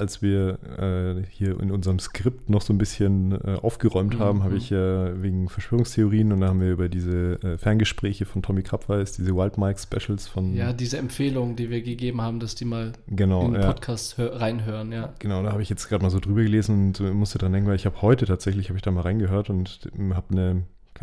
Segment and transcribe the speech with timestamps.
[0.00, 4.42] als wir äh, hier in unserem Skript noch so ein bisschen äh, aufgeräumt haben, Mhm.
[4.44, 8.62] habe ich äh, wegen Verschwörungstheorien und da haben wir über diese äh, Ferngespräche von Tommy
[8.62, 10.54] Krabweis, diese Wild Mike Specials von.
[10.54, 13.44] Ja, diese Empfehlung, die wir gegeben haben, dass die mal genau.
[13.46, 13.68] in den ja.
[13.68, 15.12] Podcast hör reinhören, ja.
[15.20, 17.68] Genau, da habe ich jetzt gerade mal so drüber gelesen und äh, musste dran denken,
[17.68, 19.80] weil ich habe heute tatsächlich, habe ich da mal reingehört und
[20.14, 20.62] habe eine,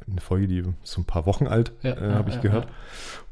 [0.10, 2.66] eine Folge, die so ein paar Wochen alt, Ja, äh, ja, habe ich ja, gehört.
[2.66, 2.72] ja.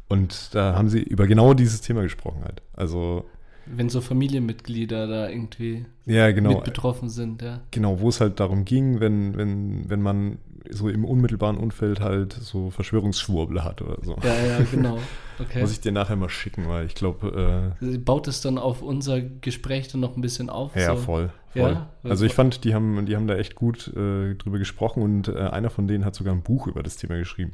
[0.07, 2.61] Und da haben sie über genau dieses Thema gesprochen halt.
[2.73, 3.25] Also,
[3.65, 6.49] Wenn so Familienmitglieder da irgendwie ja, genau.
[6.49, 7.61] mit betroffen sind, ja.
[7.71, 10.37] Genau, wo es halt darum ging, wenn, wenn, wenn man
[10.69, 14.17] so im unmittelbaren Umfeld halt so Verschwörungsschwurbler hat oder so.
[14.23, 14.99] Ja, ja, genau.
[15.37, 15.59] Okay.
[15.59, 17.75] Muss ich dir nachher mal schicken, weil ich glaube,
[18.05, 20.73] Baut es dann auf unser Gespräch dann noch ein bisschen auf?
[20.77, 21.01] äh, ja, so?
[21.01, 21.29] voll.
[21.49, 21.71] voll.
[21.71, 21.89] Ja?
[22.03, 25.33] also ich fand, die haben, die haben da echt gut äh, drüber gesprochen und äh,
[25.33, 27.53] einer von denen hat sogar ein Buch über das Thema geschrieben.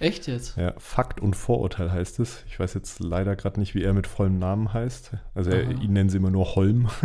[0.00, 0.56] Echt jetzt?
[0.56, 2.42] Ja, Fakt und Vorurteil heißt es.
[2.48, 5.12] Ich weiß jetzt leider gerade nicht, wie er mit vollem Namen heißt.
[5.34, 6.88] Also er, ihn nennen sie immer nur Holm.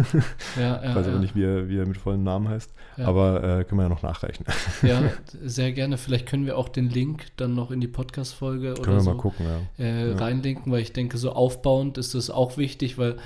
[0.57, 0.95] Ja, ich ja.
[0.95, 1.11] weiß ja.
[1.11, 2.71] aber nicht, wie er, wie er mit vollem Namen heißt.
[2.95, 3.07] Ja.
[3.07, 4.45] Aber äh, können wir ja noch nachreichen.
[4.81, 5.01] Ja,
[5.43, 5.97] sehr gerne.
[5.97, 9.11] Vielleicht können wir auch den Link dann noch in die Podcast-Folge oder können wir so
[9.11, 9.45] mal gucken,
[9.77, 9.83] ja.
[9.85, 10.15] äh, Ja.
[10.15, 13.17] reinlinken, weil ich denke, so aufbauend ist das auch wichtig, weil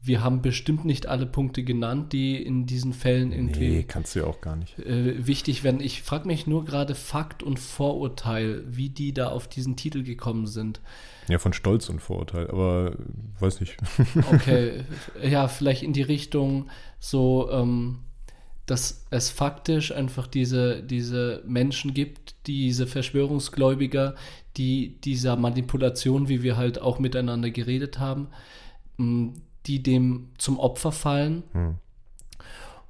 [0.00, 4.20] wir haben bestimmt nicht alle Punkte genannt, die in diesen Fällen irgendwie Nee, kannst du
[4.20, 4.78] ja auch gar nicht.
[4.78, 5.80] äh, wichtig werden.
[5.80, 10.46] Ich frage mich nur gerade Fakt und Vorurteil, wie die da auf diesen Titel gekommen
[10.46, 10.80] sind.
[11.28, 13.76] Ja, von Stolz und Vorurteil, aber äh, weiß nicht.
[14.32, 14.84] Okay,
[15.22, 16.68] ja, vielleicht in die Richtung
[17.00, 17.98] so, ähm,
[18.66, 24.14] dass es faktisch einfach diese, diese Menschen gibt, diese Verschwörungsgläubiger,
[24.56, 28.28] die dieser Manipulation, wie wir halt auch miteinander geredet haben,
[29.68, 31.42] die dem zum Opfer fallen.
[31.52, 31.74] Hm.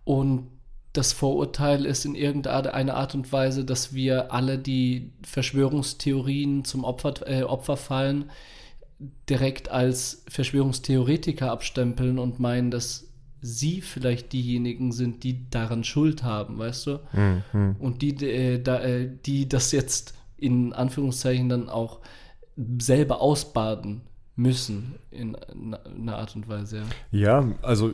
[0.05, 0.47] Und
[0.93, 7.15] das Vorurteil ist in irgendeiner Art und Weise, dass wir alle die Verschwörungstheorien zum Opfer,
[7.27, 8.31] äh, Opfer fallen,
[9.29, 13.07] direkt als Verschwörungstheoretiker abstempeln und meinen, dass
[13.41, 16.99] sie vielleicht diejenigen sind, die daran Schuld haben, weißt du?
[17.11, 17.77] Hm, hm.
[17.79, 22.01] Und die, äh, da, äh, die das jetzt in Anführungszeichen dann auch
[22.79, 24.03] selber ausbaden
[24.39, 25.37] müssen in
[25.75, 27.41] einer Art und Weise, ja.
[27.41, 27.93] Ja, also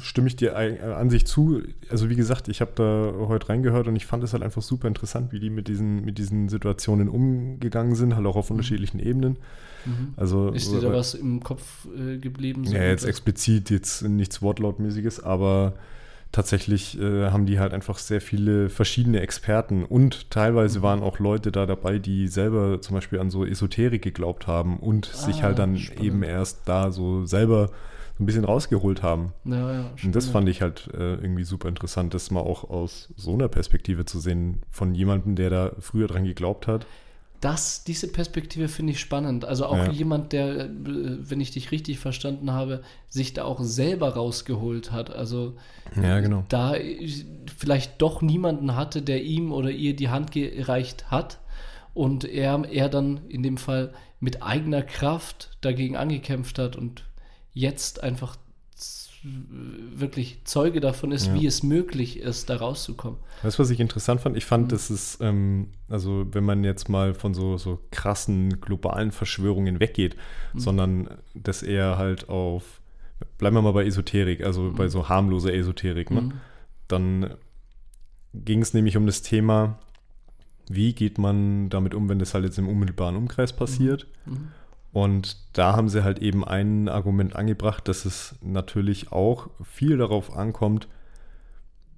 [0.00, 1.62] stimme ich dir äh, an sich zu.
[1.88, 4.88] Also wie gesagt, ich habe da heute reingehört und ich fand es halt einfach super
[4.88, 9.38] interessant, wie die mit diesen, mit diesen Situationen umgegangen sind, halt auch auf unterschiedlichen Ebenen.
[9.84, 10.14] Mhm.
[10.16, 12.64] Also Ist dir da was im Kopf äh, geblieben?
[12.66, 15.74] so Ja, jetzt explizit jetzt nichts Wortlautmäßiges, aber
[16.34, 20.82] tatsächlich äh, haben die halt einfach sehr viele verschiedene Experten und teilweise Mhm.
[20.82, 25.06] waren auch Leute da dabei, die selber zum Beispiel an so Esoterik geglaubt haben und
[25.06, 26.02] sich Ah, halt dann spannend.
[26.04, 27.68] eben erst da so selber
[28.18, 29.32] so ein bisschen rausgeholt haben.
[29.44, 33.12] Ja, ja, Und das fand ich halt äh, irgendwie super interessant, das mal auch aus
[33.16, 36.86] so einer Perspektive zu sehen, von jemandem, der da früher dran geglaubt hat.
[37.44, 39.44] Das, diese Perspektive finde ich spannend.
[39.44, 39.90] Also auch Ja.
[39.90, 45.10] jemand, der, äh, wenn ich dich richtig verstanden habe, sich da auch selber rausgeholt hat.
[45.14, 45.56] Also
[46.00, 46.44] Ja, genau.
[46.48, 46.74] da
[47.56, 51.38] vielleicht doch niemanden hatte, der ihm oder ihr die Hand gereicht hat
[51.92, 57.04] und er, er dann in dem Fall mit eigener Kraft dagegen angekämpft hat und
[57.52, 58.36] jetzt einfach
[59.94, 61.34] wirklich Zeuge davon ist, Ja.
[61.34, 63.18] wie es möglich ist, da rauszukommen.
[63.42, 64.36] Weißt du, was ich interessant fand?
[64.36, 64.48] Ich Mhm.
[64.48, 69.80] fand, dass es, ähm, also wenn man jetzt mal von so, so krassen globalen Verschwörungen
[69.80, 70.16] weggeht,
[70.52, 70.58] Mhm.
[70.58, 72.80] sondern dass er halt auf,
[73.38, 76.20] bleiben wir mal bei Esoterik, also bei so harmloser Esoterik, ne?
[76.22, 76.32] Mhm.
[76.88, 77.34] dann
[78.34, 79.78] ging es nämlich um das Thema,
[80.68, 84.06] wie geht man damit um, wenn das halt jetzt im unmittelbaren Umkreis passiert.
[84.26, 84.48] Mhm.
[84.94, 90.36] Und da haben sie halt eben ein Argument angebracht, dass es natürlich auch viel darauf
[90.36, 90.86] ankommt,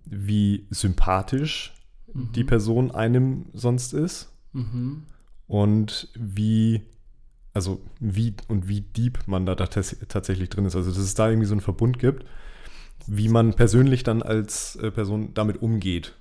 [0.07, 1.75] wie sympathisch
[2.15, 5.03] die Person einem sonst ist Mhm.
[5.47, 6.81] und wie,
[7.53, 10.75] also wie und wie deep man da tats tatsächlich drin ist.
[10.75, 12.25] Also dass es da irgendwie so einen Verbund gibt,
[13.07, 16.15] wie man persönlich dann als äh, Person damit umgeht.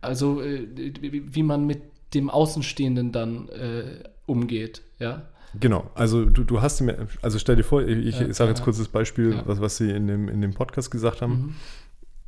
[0.00, 1.82] Also äh, wie wie man mit
[2.14, 5.28] dem Außenstehenden dann äh, umgeht, ja.
[5.60, 8.78] Genau, also du, du hast mir, also stell dir vor, ich, ich sage jetzt kurz
[8.78, 11.54] das Beispiel, was, was sie in dem, in dem Podcast gesagt haben.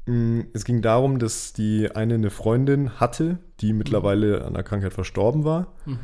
[0.06, 0.38] Mhm.
[0.38, 4.94] Mm, Es ging darum, dass die eine eine Freundin hatte, die mittlerweile an der Krankheit
[4.94, 5.98] verstorben war, Mhm.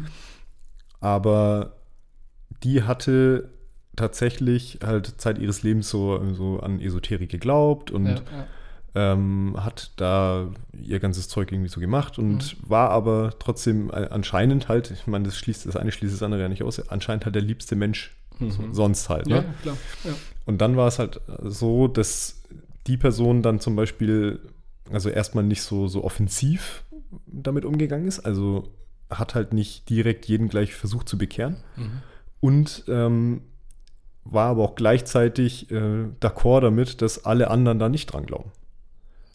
[1.00, 1.76] aber
[2.62, 3.50] die hatte
[3.96, 8.46] tatsächlich halt Zeit ihres Lebens so, so an Esoterik geglaubt und Ja, ja.
[8.94, 10.48] Ähm, hat da
[10.80, 15.36] ihr ganzes Zeug irgendwie so gemacht und war aber trotzdem anscheinend halt, ich meine, das
[15.38, 18.60] schließt das eine schließt das andere ja nicht aus, anscheinend halt der liebste Mensch so,
[18.62, 18.74] Mhm.
[18.74, 19.26] sonst halt.
[19.28, 19.54] ja, Ne?
[19.62, 19.76] klar.
[20.04, 20.10] Ja.
[20.46, 22.42] Und dann war es halt so, dass
[22.86, 24.40] die Person dann zum Beispiel,
[24.90, 26.82] also erstmal nicht so, so offensiv
[27.26, 28.68] damit umgegangen ist, also
[29.08, 31.56] hat halt nicht direkt jeden gleich versucht zu bekehren.
[31.76, 32.02] Mhm.
[32.40, 33.42] Und ähm,
[34.24, 38.50] war aber auch gleichzeitig äh, d'accord damit, dass alle anderen da nicht dran glauben.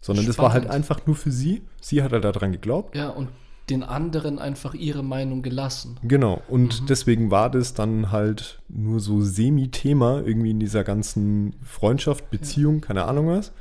[0.08, 0.76] Sondern das war halt Spannend.
[0.76, 1.62] einfach nur für sie.
[1.82, 2.96] Sie hat halt daran geglaubt.
[2.96, 3.30] Ja, und
[3.70, 6.00] den anderen einfach ihre Meinung gelassen.
[6.02, 6.42] Genau.
[6.48, 6.86] Und Mhm.
[6.88, 13.04] deswegen war das dann halt nur so semi-Thema irgendwie in dieser ganzen Freundschaft, Beziehung, keine
[13.04, 13.52] Ahnung was.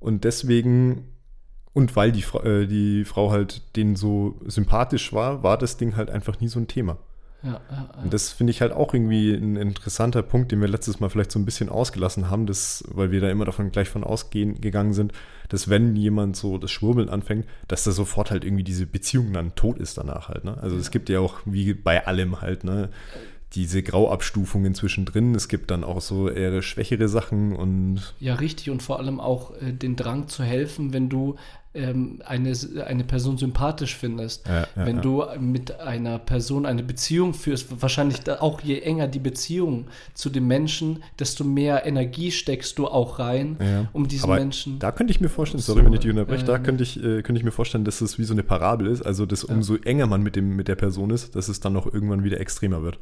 [0.00, 1.04] Und deswegen,
[1.72, 6.10] und weil die, äh, die Frau halt denen so sympathisch war, war das Ding halt
[6.10, 6.98] einfach nie so ein Thema.
[7.46, 8.02] Ja, ja, ja.
[8.02, 11.30] Und das finde ich halt auch irgendwie ein interessanter Punkt, den wir letztes Mal vielleicht
[11.30, 14.92] so ein bisschen ausgelassen haben, dass, weil wir da immer davon gleich von ausgehen gegangen
[14.92, 15.12] sind,
[15.48, 19.54] dass wenn jemand so das Schwurbeln anfängt, dass da sofort halt irgendwie diese Beziehung dann
[19.54, 20.44] tot ist danach halt.
[20.44, 20.56] Ne?
[20.60, 22.88] Also es gibt ja auch wie bei allem halt, ne?
[23.56, 25.34] Diese Grauabstufungen zwischendrin.
[25.34, 28.68] Es gibt dann auch so eher schwächere Sachen und Ja, richtig.
[28.68, 31.36] Und vor allem auch äh, den Drang zu helfen, wenn du
[31.76, 32.52] ähm, eine,
[32.86, 34.46] eine Person sympathisch findest.
[34.46, 35.02] Ja, ja, wenn ja.
[35.02, 40.46] du mit einer Person eine Beziehung führst, wahrscheinlich auch je enger die Beziehung zu dem
[40.46, 44.78] Menschen, desto mehr Energie steckst du auch rein, um diesen Aber Menschen.
[44.78, 46.98] Da könnte ich mir vorstellen, So, sorry, wenn ich dich unterbreche, äh, da könnte ich,
[46.98, 49.02] äh, könnte ich mir vorstellen, dass es wie so eine Parabel ist.
[49.02, 51.92] Also, dass umso enger man mit, dem, mit der Person ist, dass es dann noch
[51.92, 52.98] irgendwann wieder extremer wird.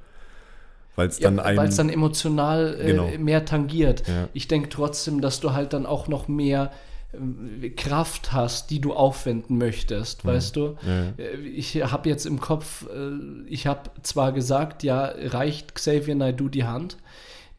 [0.96, 3.08] Weil es Ja, dann es dann emotional äh, Genau.
[3.18, 4.06] mehr tangiert.
[4.06, 4.28] Ja.
[4.32, 6.70] Ich denke trotzdem, dass du halt dann auch noch mehr
[7.12, 10.76] äh, Kraft hast, die du aufwenden möchtest, weißt du?
[10.86, 11.08] Ja.
[11.24, 16.48] Äh, Ich habe jetzt im Kopf, äh, ich habe zwar gesagt, ja, reicht Xavier Naidoo
[16.48, 16.96] die Hand.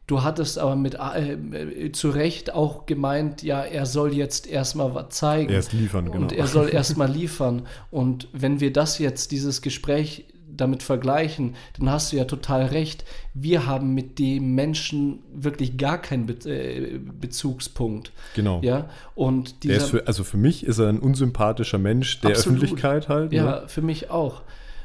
[0.06, 4.94] Du hattest aber mit äh, äh, zu Recht auch gemeint, ja, er soll jetzt erstmal
[4.94, 5.52] was zeigen.
[5.52, 6.18] Erst liefern, genau.
[6.18, 7.66] Und er soll erstmal liefern.
[7.90, 10.26] Und wenn wir das jetzt, dieses Gespräch
[10.56, 13.04] damit vergleichen, dann hast du ja total recht.
[13.34, 18.12] Wir haben mit dem Menschen wirklich gar keinen Be äh, Bezugspunkt.
[18.34, 18.60] Genau.
[18.62, 22.58] Ja, und dieser, ist für, also für mich ist er ein unsympathischer Mensch der Absolut.
[22.62, 23.32] Öffentlichkeit halt.
[23.32, 23.62] ja, Ne?
[23.68, 24.42] für mich auch.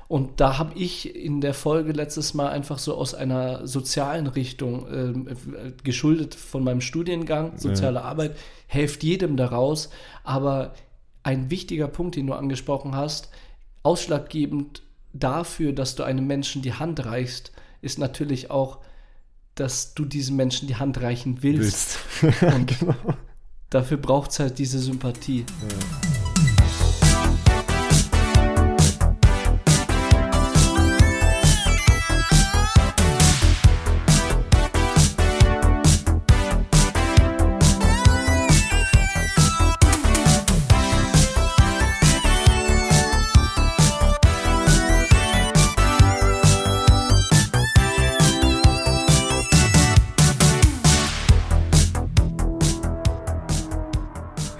[0.07, 4.85] Und da habe ich in der Folge letztes Mal einfach so aus einer sozialen Richtung
[4.89, 8.35] äh, geschuldet von meinem Studiengang, soziale Arbeit,
[8.67, 9.89] helft jedem daraus.
[10.25, 10.73] Aber
[11.23, 13.29] ein wichtiger Punkt, den du angesprochen hast,
[13.83, 18.79] ausschlaggebend dafür, dass du einem Menschen die Hand reichst, ist natürlich auch,
[19.55, 21.99] dass du diesem Menschen die Hand reichen willst.
[22.21, 22.43] Willst.
[22.53, 22.95] Und genau.
[23.69, 25.45] dafür braucht es halt diese Sympathie.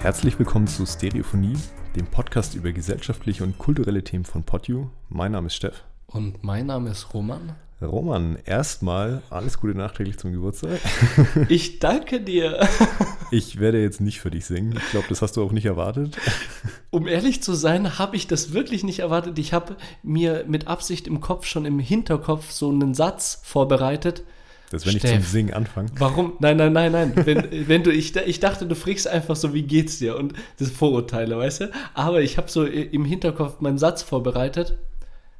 [0.02, 1.56] Herzlich willkommen zu Stereophonie,
[1.94, 4.88] dem Podcast über gesellschaftliche und kulturelle Themen von PodU.
[5.08, 5.84] Mein Name ist Steff.
[6.08, 7.54] Und mein Name ist Roman.
[7.80, 10.80] Roman, erstmal alles Gute nachträglich zum Geburtstag.
[11.48, 12.68] Ich danke dir.
[13.30, 14.74] Ich werde jetzt nicht für dich singen.
[14.76, 16.18] Ich glaube, das hast du auch nicht erwartet.
[16.90, 19.38] Um ehrlich zu sein, habe ich das wirklich nicht erwartet.
[19.38, 24.24] Ich habe mir mit Absicht im Kopf schon im Hinterkopf so einen Satz vorbereitet.
[24.72, 25.12] Das wenn ich Steff.
[25.12, 25.90] zum Singen anfange.
[25.98, 26.32] Warum?
[26.38, 27.12] Nein, nein, nein, nein.
[27.14, 30.16] Wenn, wenn du, ich, ich dachte, du fragst einfach so, wie geht's dir?
[30.16, 31.70] Und das Vorurteile, weißt du?
[31.92, 34.78] Aber ich habe so im Hinterkopf meinen Satz vorbereitet.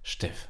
[0.03, 0.49] Steff,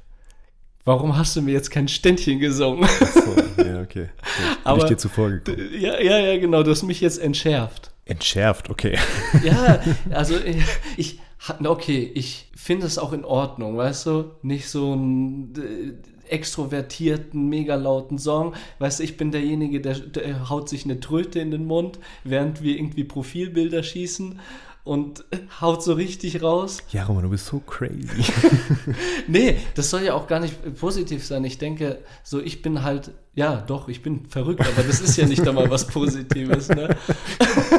[0.84, 2.88] warum hast du mir jetzt kein Ständchen gesungen?
[3.14, 4.08] So, ja, okay.
[4.38, 5.68] Bin Aber- ich dir zuvor gekommen.
[5.78, 6.64] ja, ja, ja, genau.
[6.64, 7.92] Du hast mich jetzt entschärft.
[8.04, 8.98] Entschärft, okay.
[9.44, 9.80] Ja,
[10.10, 10.56] also ich,
[10.96, 11.20] ich
[11.62, 14.32] okay, ich finde es auch in Ordnung, weißt du?
[14.42, 15.92] Nicht so äh,
[16.32, 18.54] extrovertierten, mega lauten Song.
[18.78, 22.62] Weißt du, ich bin derjenige, der, der haut sich eine Tröte in den Mund, während
[22.62, 24.40] wir irgendwie Profilbilder schießen
[24.84, 25.24] und
[25.60, 26.78] haut so richtig raus.
[26.90, 28.24] Ja, Roman, du bist so crazy.
[29.28, 31.44] Nee, das soll ja auch gar nicht positiv sein.
[31.44, 35.26] Ich denke, so ich bin halt, ja, doch, ich bin verrückt, aber das ist ja
[35.26, 36.96] nicht einmal was Positives, ne?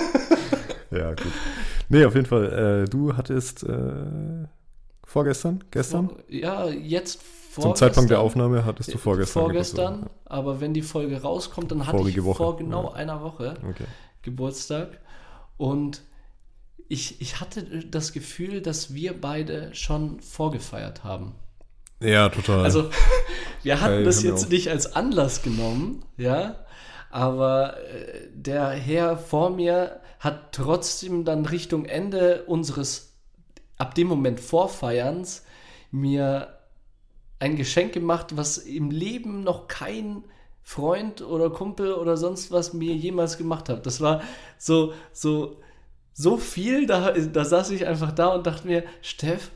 [0.92, 1.34] ja, gut.
[1.90, 2.86] Nee, auf jeden Fall.
[2.86, 4.46] Äh, du hattest äh,
[5.04, 6.12] vorgestern, gestern?
[6.30, 9.44] Ja, jetzt vor Zum Zeitpunkt der Aufnahme hattest du vorgestern.
[9.44, 10.22] Vorgestern, Geburtstag.
[10.26, 12.94] aber wenn die Folge rauskommt, dann hatte Vorige ich Woche, vor genau ja.
[12.94, 13.86] einer Woche Okay.
[14.22, 15.00] Geburtstag.
[15.58, 16.02] Und
[16.88, 21.36] ich, ich hatte das Gefühl, dass wir beide schon vorgefeiert haben.
[22.00, 22.64] Ja, total.
[22.64, 22.90] Also,
[23.64, 26.66] wir hatten Ey, das jetzt nicht als Anlass genommen, ja,
[27.10, 33.14] aber äh, der Herr vor mir hat trotzdem dann Richtung Ende unseres,
[33.78, 35.44] ab dem Moment Vorfeierns,
[35.92, 36.48] mir
[37.44, 40.24] ein Geschenk gemacht, was im Leben noch kein
[40.64, 43.86] Freund oder Kumpel oder sonst was mir jemals gemacht hat.
[43.86, 44.22] Das war
[44.58, 45.58] so, so,
[46.14, 49.52] so viel, da, da saß ich einfach da und dachte mir, Steff,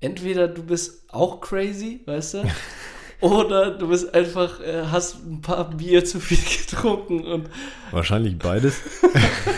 [0.00, 2.42] entweder du bist auch crazy, weißt du,
[3.20, 6.36] Oder du bist einfach, äh, hast ein paar Bier zu viel
[6.68, 7.48] getrunken und.
[7.90, 8.82] Wahrscheinlich beides.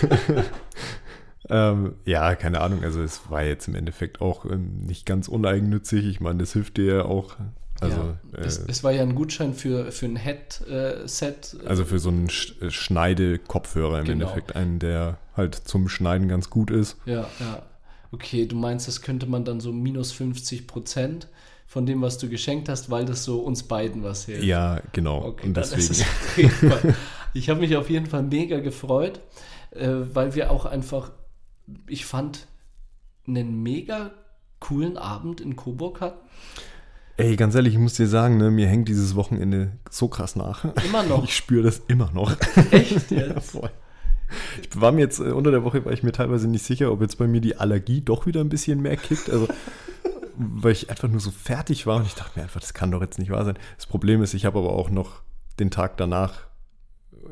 [1.49, 2.83] ähm, ja, keine Ahnung.
[2.83, 6.07] Also es war jetzt im Endeffekt auch ähm, nicht ganz uneigennützig.
[6.07, 7.37] Ich meine, das hilft dir ja auch.
[7.81, 11.35] Also, ja, es, äh, es, war ja ein Gutschein für, für ein Headset.
[11.63, 14.25] Äh, also für so einen Sch äh, Schneide-Kopfhörer im genau.
[14.25, 14.57] Endeffekt.
[14.57, 16.97] Einen, der halt zum Schneiden ganz gut ist.
[17.05, 17.63] Ja, ja.
[18.13, 21.29] Okay, du meinst, das könnte man dann so minus 50 Prozent
[21.67, 24.45] von dem, was du geschenkt hast, weil das so uns beiden was hilft.
[24.45, 25.25] Ja, genau.
[25.25, 26.05] Okay, und deswegen.
[27.35, 29.21] ich habe mich auf jeden Fall mega gefreut,
[29.73, 31.11] äh, weil wir auch einfach,
[31.87, 32.47] ich fand,
[33.27, 34.13] einen mega
[34.61, 36.19] coolen Abend in Coburg hatten.
[37.19, 40.65] Ey, ganz ehrlich, ich muss dir sagen, ne, mir hängt dieses Wochenende so krass nach.
[40.85, 41.25] Immer noch.
[41.25, 42.37] Ich spüre das immer noch.
[42.71, 43.11] Echt jetzt?
[43.11, 43.71] ja, voll.
[44.61, 47.01] Ich war mir jetzt äh, unter der Woche war ich mir teilweise nicht sicher, ob
[47.01, 49.31] jetzt bei mir die Allergie doch wieder ein bisschen mehr kickt.
[49.31, 49.49] Also
[50.37, 53.01] weil ich einfach nur so fertig war und ich dachte mir einfach, das kann doch
[53.01, 53.59] jetzt nicht wahr sein.
[53.77, 55.23] Das Problem ist, ich habe aber auch noch
[55.59, 56.47] den Tag danach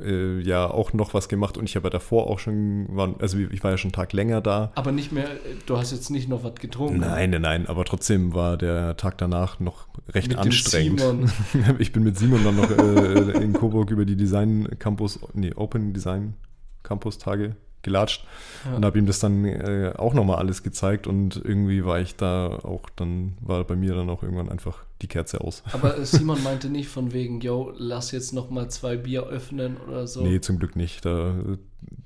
[0.02, 3.38] äh, ja auch noch was gemacht und ich habe ja davor auch schon, war, also
[3.38, 4.72] ich war ja schon einen Tag länger da.
[4.74, 5.28] Aber nicht mehr,
[5.66, 7.00] du hast jetzt nicht noch was getrunken?
[7.00, 11.02] Nein, nein, nein, aber trotzdem war der Tag danach noch recht mit anstrengend.
[11.78, 15.92] ich bin mit Simon dann noch äh, in Coburg über die Design Campus, nee, Open
[15.92, 16.34] Design
[16.82, 18.24] Campus Tage gelatscht
[18.64, 18.76] ja.
[18.76, 22.58] und habe ihm das dann äh, auch nochmal alles gezeigt und irgendwie war ich da
[22.62, 25.62] auch, dann war bei mir dann auch irgendwann einfach die Kerze aus.
[25.72, 30.22] Aber Simon meinte nicht von wegen, yo, lass jetzt nochmal zwei Bier öffnen oder so.
[30.22, 31.04] Nee, zum Glück nicht.
[31.04, 31.34] Da,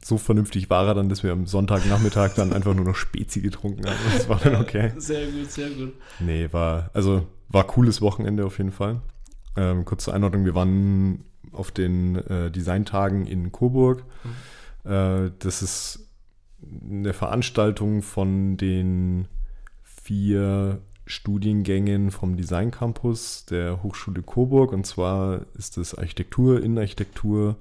[0.05, 3.87] so vernünftig war er dann, dass wir am Sonntagnachmittag dann einfach nur noch Spezi getrunken
[3.87, 3.97] haben.
[4.13, 4.93] Das war dann okay.
[4.97, 5.95] Sehr gut, sehr gut.
[6.21, 9.01] Nee, war, also war cooles Wochenende auf jeden Fall.
[9.57, 14.05] Ähm, kurz zur Einordnung, wir waren auf den äh, Designtagen in Coburg.
[14.25, 16.09] Mhm äh, das ist
[16.63, 19.29] eine Veranstaltung von den
[19.83, 24.73] vier Studiengängen vom Design Campus der Hochschule Coburg.
[24.73, 27.57] Und zwar ist es Architektur, Innenarchitektur,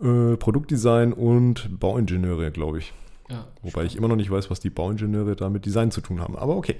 [0.00, 2.92] äh, Produktdesign und Bauingenieure, glaube ich.
[3.30, 3.90] Ja, Wobei spannend.
[3.90, 6.36] ich immer noch nicht weiß, was die Bauingenieure da mit Design zu tun haben.
[6.36, 6.76] Aber okay.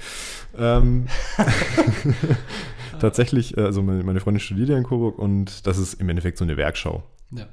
[0.56, 1.06] Ähm,
[3.00, 6.44] tatsächlich, äh, also meine Freundin studiert ja in Coburg und das ist im Endeffekt so
[6.44, 7.02] eine Werkschau.
[7.30, 7.46] Ja.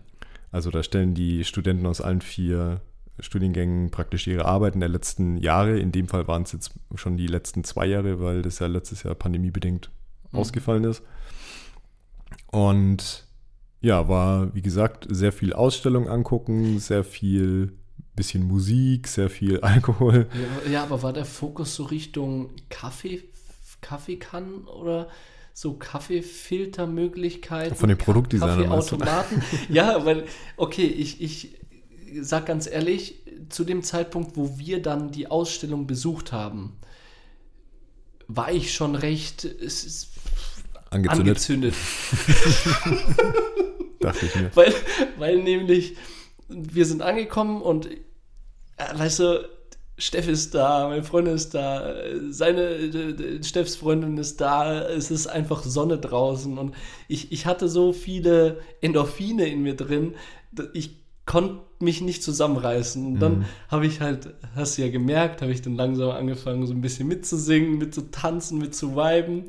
[0.52, 2.82] Also da stellen die Studenten aus allen vier
[3.20, 5.80] Studiengängen praktisch ihre Arbeiten der letzten Jahre.
[5.80, 9.04] In dem Fall waren es jetzt schon die letzten zwei Jahre, weil das ja letztes
[9.04, 9.92] Jahr pandemiebedingt
[10.32, 10.40] mhm.
[10.40, 11.04] ausgefallen ist.
[12.48, 13.28] Und
[13.82, 17.74] ja, war wie gesagt sehr viel Ausstellung angucken, sehr viel
[18.16, 20.28] bisschen Musik, sehr viel Alkohol.
[20.66, 23.24] Ja, ja aber war der Fokus so Richtung Kaffee,
[23.82, 25.10] Kaffeekannen oder
[25.54, 27.76] so Kaffeefiltermöglichkeiten.
[27.76, 28.70] Von den Produktdesignern.
[28.70, 29.42] Kaffeeautomaten.
[29.70, 30.26] ja, weil,
[30.58, 31.60] okay, ich, ich
[32.22, 33.16] sag ganz ehrlich,
[33.50, 36.78] zu dem Zeitpunkt, wo wir dann die Ausstellung besucht haben,
[38.28, 40.10] war ich schon recht es ist
[40.92, 41.28] angezündet.
[41.28, 41.76] angezündet.
[44.00, 44.52] Dachte ich mir.
[44.56, 44.74] Weil,
[45.18, 45.98] weil nämlich
[46.48, 47.98] wir sind angekommen und äh,
[48.94, 49.50] weißt du,
[49.98, 51.94] Steff ist da, meine Freundin ist da,
[52.30, 56.74] seine Steffs Freundin ist da, es ist einfach Sonne draußen und
[57.10, 60.16] ich, ich hatte so viele Endorphine in mir drin,
[60.74, 63.06] ich konnte mich nicht zusammenreißen.
[63.06, 63.46] Und dann mhm.
[63.70, 67.08] habe ich halt, hast du ja gemerkt, habe ich dann langsam angefangen, so ein bisschen
[67.08, 69.46] mitzusingen, mitzutanzen, mitzuviben.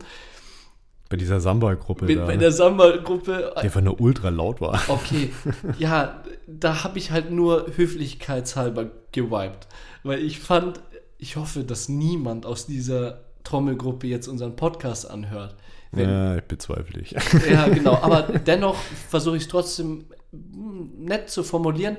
[1.09, 2.07] Bei dieser Samba-Gruppe.
[2.07, 3.53] Bei der Samba-Gruppe.
[3.57, 4.81] Die einfach nur ultra laut war.
[4.87, 5.33] Okay,
[5.79, 9.67] ja, da habe ich halt nur höflichkeitshalber gewiped.
[10.05, 10.81] Weil ich fand,
[11.19, 15.57] ich hoffe, dass niemand aus dieser Trommelgruppe jetzt unseren Podcast anhört.
[15.91, 17.17] Wenn, ja, ich bezweifle ich.
[17.51, 17.95] Ja, genau.
[18.03, 18.77] Aber dennoch
[19.09, 21.97] versuche ich es trotzdem nett zu formulieren.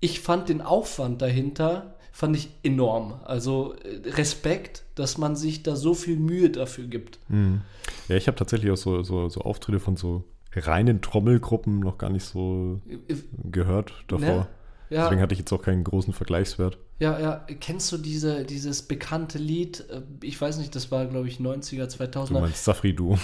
[0.00, 3.20] Ich fand den Aufwand dahinter fand ich enorm.
[3.24, 7.20] Also äh, Respekt, dass man sich da so viel Mühe dafür gibt.
[7.28, 7.60] Mhm.
[8.08, 12.10] Ja, ich habe tatsächlich auch so, so, so, Auftritte von so reinen Trommelgruppen noch gar
[12.10, 14.26] nicht so äh, gehört davor.
[14.26, 14.48] Ne?
[14.90, 15.04] Ja.
[15.04, 16.78] Deswegen hatte ich jetzt auch keinen großen Vergleichswert.
[17.00, 17.46] Ja, ja.
[17.60, 19.84] Kennst du diese, dieses bekannte Lied?
[19.90, 22.26] Äh, ich weiß nicht, das war, glaube ich, 90er, 2000er.
[22.26, 23.16] Du meinst Safri Du.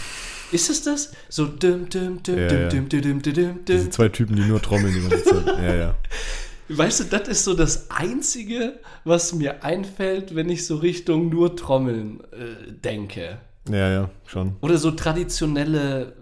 [0.53, 1.13] Ist es das?
[1.29, 4.63] So düm, düm, düm, ja, düm, düm, düm, düm, düm, Diese zwei Typen, die nur
[4.63, 5.47] trommeln die ganze Zeit.
[5.47, 5.95] Ja, ja.
[6.69, 11.57] Weißt du, das ist so das Einzige, was mir einfällt, wenn ich so Richtung nur
[11.57, 13.39] Trommeln äh, denke.
[13.69, 14.57] Ja, ja, schon.
[14.63, 16.15] Oder so traditionelle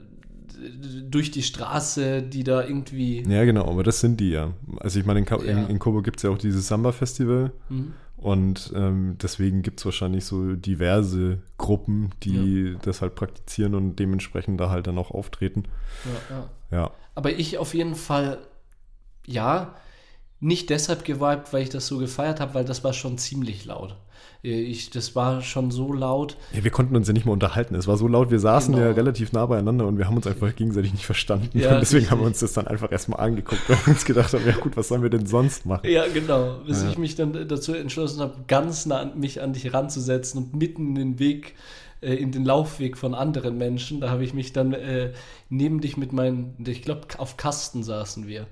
[1.09, 3.23] durch die Straße, die da irgendwie.
[3.28, 4.52] Ja, genau, aber das sind die ja.
[4.81, 5.37] Also ich meine, in, ja.
[5.37, 7.52] in, in Kobo gibt es ja auch dieses Samba-Festival.
[7.69, 7.95] Mhm.
[8.16, 12.78] Und ähm, deswegen gibt es wahrscheinlich so diverse Gruppen, die ja.
[12.83, 15.64] das halt praktizieren und dementsprechend da halt dann auch auftreten.
[16.04, 16.78] Ja, ja.
[16.78, 16.90] ja.
[17.16, 18.38] Aber ich auf jeden Fall,
[19.26, 19.75] ja,
[20.38, 23.97] nicht deshalb geweibt, weil ich das so gefeiert habe, weil das war schon ziemlich laut.
[24.45, 26.37] Ich, das war schon so laut.
[26.52, 27.76] Ja, wir konnten uns ja nicht mehr unterhalten.
[27.76, 28.87] Es war so laut, wir saßen genau.
[28.87, 31.57] ja relativ nah beieinander und wir haben uns einfach gegenseitig nicht verstanden.
[31.57, 34.45] Ja, und deswegen haben wir uns das dann einfach erstmal angeguckt und uns gedacht haben,
[34.45, 35.88] ja gut, was sollen wir denn sonst machen?
[35.88, 36.59] Ja, genau.
[36.67, 36.91] Bis ja.
[36.91, 40.88] ich mich dann dazu entschlossen habe, ganz nah an mich an dich ranzusetzen und mitten
[40.88, 41.55] in den Weg
[42.02, 44.00] äh, in den Laufweg von anderen Menschen.
[44.00, 45.12] Da habe ich mich dann äh,
[45.49, 48.47] neben dich mit meinen, ich glaube, auf Kasten saßen wir.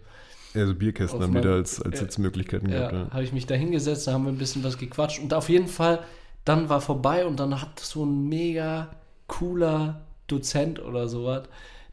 [0.54, 2.92] Ja, so Bierkästen haben wir da als, als Sitzmöglichkeiten ja, gehabt.
[2.92, 3.10] Ja.
[3.10, 5.68] habe ich mich da hingesetzt, da haben wir ein bisschen was gequatscht und auf jeden
[5.68, 6.00] Fall,
[6.44, 8.90] dann war vorbei und dann hat so ein mega
[9.26, 11.44] cooler Dozent oder sowas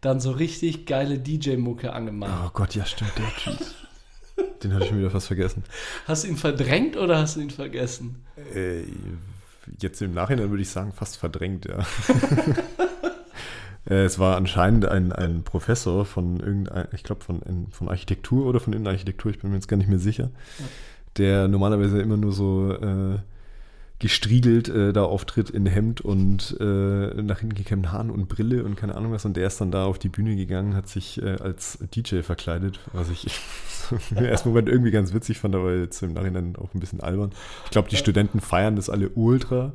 [0.01, 2.31] dann so richtig geile DJ-Mucke angemacht.
[2.45, 3.65] Oh Gott, ja stimmt, der Typ.
[4.63, 5.63] Den hatte ich schon wieder fast vergessen.
[6.05, 8.23] Hast du ihn verdrängt oder hast du ihn vergessen?
[8.53, 8.83] Äh,
[9.79, 11.79] jetzt im Nachhinein würde ich sagen, fast verdrängt, ja.
[13.89, 17.41] Äh, es war anscheinend ein, ein Professor von irgendein, ich glaube von,
[17.71, 20.29] von Architektur oder von Innenarchitektur, ich bin mir jetzt gar nicht mehr sicher,
[21.17, 23.19] der normalerweise immer nur so äh,
[23.99, 28.75] gestriegelt äh, da auftritt in Hemd und äh, nach hinten gekämmten Haaren und Brille und
[28.75, 29.25] keine Ahnung was.
[29.25, 32.79] Und der ist dann da auf die Bühne gegangen, hat sich äh, als DJ verkleidet,
[32.93, 33.25] was ich
[34.11, 37.31] im ersten Moment irgendwie ganz witzig fand, aber jetzt im Nachhinein auch ein bisschen albern.
[37.65, 39.73] Ich glaube, die Studenten feiern das alle ultra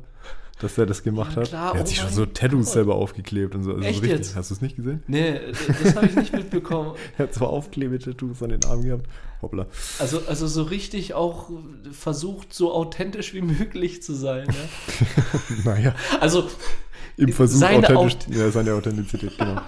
[0.59, 1.73] dass er das gemacht ja, klar, hat.
[1.73, 2.73] Er hat oh sich schon so Tattoos Gott.
[2.73, 3.71] selber aufgeklebt und so.
[3.71, 4.19] Also Echt richtig.
[4.19, 4.35] Jetzt?
[4.35, 5.03] Hast du es nicht gesehen?
[5.07, 5.39] Nee,
[5.83, 6.95] das habe ich nicht mitbekommen.
[7.17, 9.07] er hat zwar Aufklebetattoos an den Armen gehabt.
[9.41, 9.65] Hoppla.
[9.99, 11.49] Also, also so richtig auch
[11.91, 14.47] versucht, so authentisch wie möglich zu sein.
[14.47, 15.63] Ne?
[15.65, 15.95] naja.
[16.21, 16.49] Also
[17.17, 19.61] im Versuch seine authentisch, ja, seine Authentizität, genau.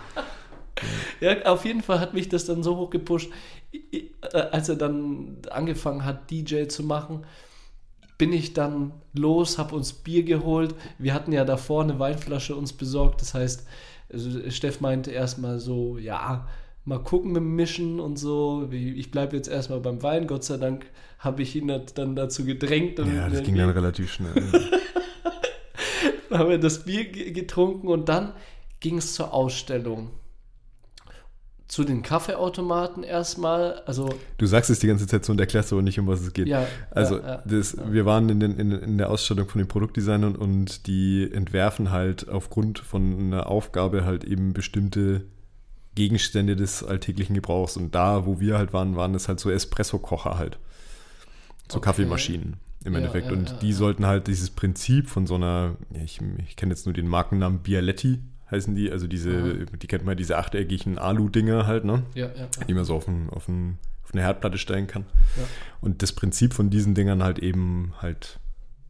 [1.20, 3.32] Ja, auf jeden Fall hat mich das dann so hoch gepusht,
[4.32, 7.26] als er dann angefangen hat, DJ zu machen
[8.18, 10.76] bin ich dann los, habe uns Bier geholt.
[10.98, 13.22] Wir hatten ja davor eine Weinflasche uns besorgt.
[13.22, 13.68] Das heißt,
[14.12, 16.48] also Steff meinte erstmal so, ja,
[16.86, 18.70] mal gucken mit dem Mischen und so.
[18.72, 20.28] Ich bleibe jetzt erstmal beim Wein.
[20.28, 20.86] Gott sei Dank
[21.20, 23.00] habe ich ihn dann dazu gedrängt.
[23.00, 24.34] ja, das ging dann relativ schnell.
[26.30, 28.34] dann haben wir das Bier getrunken und dann
[28.80, 30.12] ging es zur Ausstellung
[31.68, 33.82] zu den Kaffeeautomaten erstmal.
[33.86, 36.34] Also du sagst es die ganze Zeit so und erklärst aber nicht, um was es
[36.34, 36.48] geht.
[36.48, 39.68] Ja, also ja, ja, das, wir waren in, den, in, in, der Ausstellung von den
[39.68, 45.26] Produktdesignern und die entwerfen halt aufgrund von einer Aufgabe halt eben bestimmte
[45.96, 47.78] Gegenstände des alltäglichen Gebrauchs.
[47.78, 50.60] Und da, wo wir halt waren, waren es halt so Espresso-Kocher halt.
[51.72, 51.86] So okay.
[51.86, 53.32] Kaffeemaschinen im Endeffekt.
[53.32, 57.08] und die sollten halt dieses Prinzip von so einer, ich, ich kenne jetzt nur den
[57.08, 58.20] Markennamen Bialetti,
[58.52, 58.92] heißen die.
[58.92, 59.78] Also diese, Aha.
[59.78, 62.04] die kennt man, diese achteckigen Alu-Dinger halt, ne?
[62.14, 65.06] Ja, ja, Die man so auf, ein, auf, ein, auf eine Herdplatte stellen kann.
[65.38, 65.44] Ja.
[65.82, 68.40] Und das Prinzip von diesen Dingern halt eben halt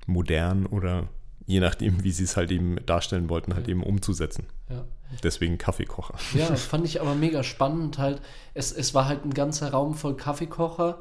[0.08, 1.08] modern oder
[1.48, 3.72] je nachdem, wie sie es halt eben darstellen wollten, halt ja.
[3.72, 4.46] eben umzusetzen.
[4.70, 4.86] Ja.
[5.24, 6.16] Deswegen Kaffeekocher.
[6.34, 8.22] Ja, fand ich aber mega spannend halt.
[8.54, 11.00] Es, es war halt ein ganzer Raum voll Kaffeekocher.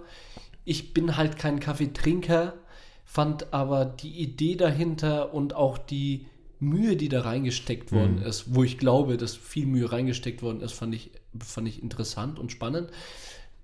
[0.65, 2.55] Ich bin halt kein Kaffeetrinker,
[3.05, 6.27] fand aber die Idee dahinter und auch die
[6.61, 8.27] Mühe, die da reingesteckt worden mhm.
[8.27, 12.39] ist, wo ich glaube, dass viel Mühe reingesteckt worden ist, fand ich, fand ich interessant
[12.39, 12.91] und spannend.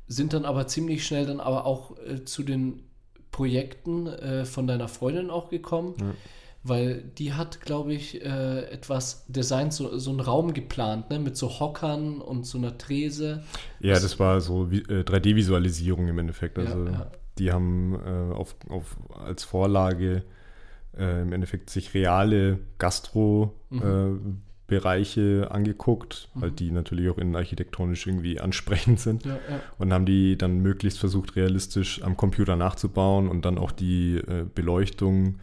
[0.07, 2.83] Sind dann aber ziemlich schnell dann aber auch äh, zu den
[3.31, 5.95] Projekten äh, von deiner Freundin auch gekommen.
[6.01, 6.15] Ja.
[6.63, 11.19] Weil die hat, glaube ich, äh, etwas designt, so, so einen Raum geplant, ne?
[11.19, 13.45] mit so Hockern und so einer Trese.
[13.81, 16.59] Ja, das, das war so 3D-Visualisierung äh, im Endeffekt.
[16.59, 17.11] Also ja, ja.
[17.39, 20.23] die haben äh, auf, auf, als Vorlage
[20.99, 25.43] äh, im Endeffekt sich reale Gastro-Bereiche mhm.
[25.43, 26.43] äh, angeguckt, mhm.
[26.43, 29.25] halt die natürlich auch in architektonisch irgendwie ansprechend sind.
[29.25, 29.61] Ja, ja.
[29.79, 34.47] Und haben die dann möglichst versucht, realistisch am Computer nachzubauen und dann auch die äh,
[34.55, 35.39] Beleuchtung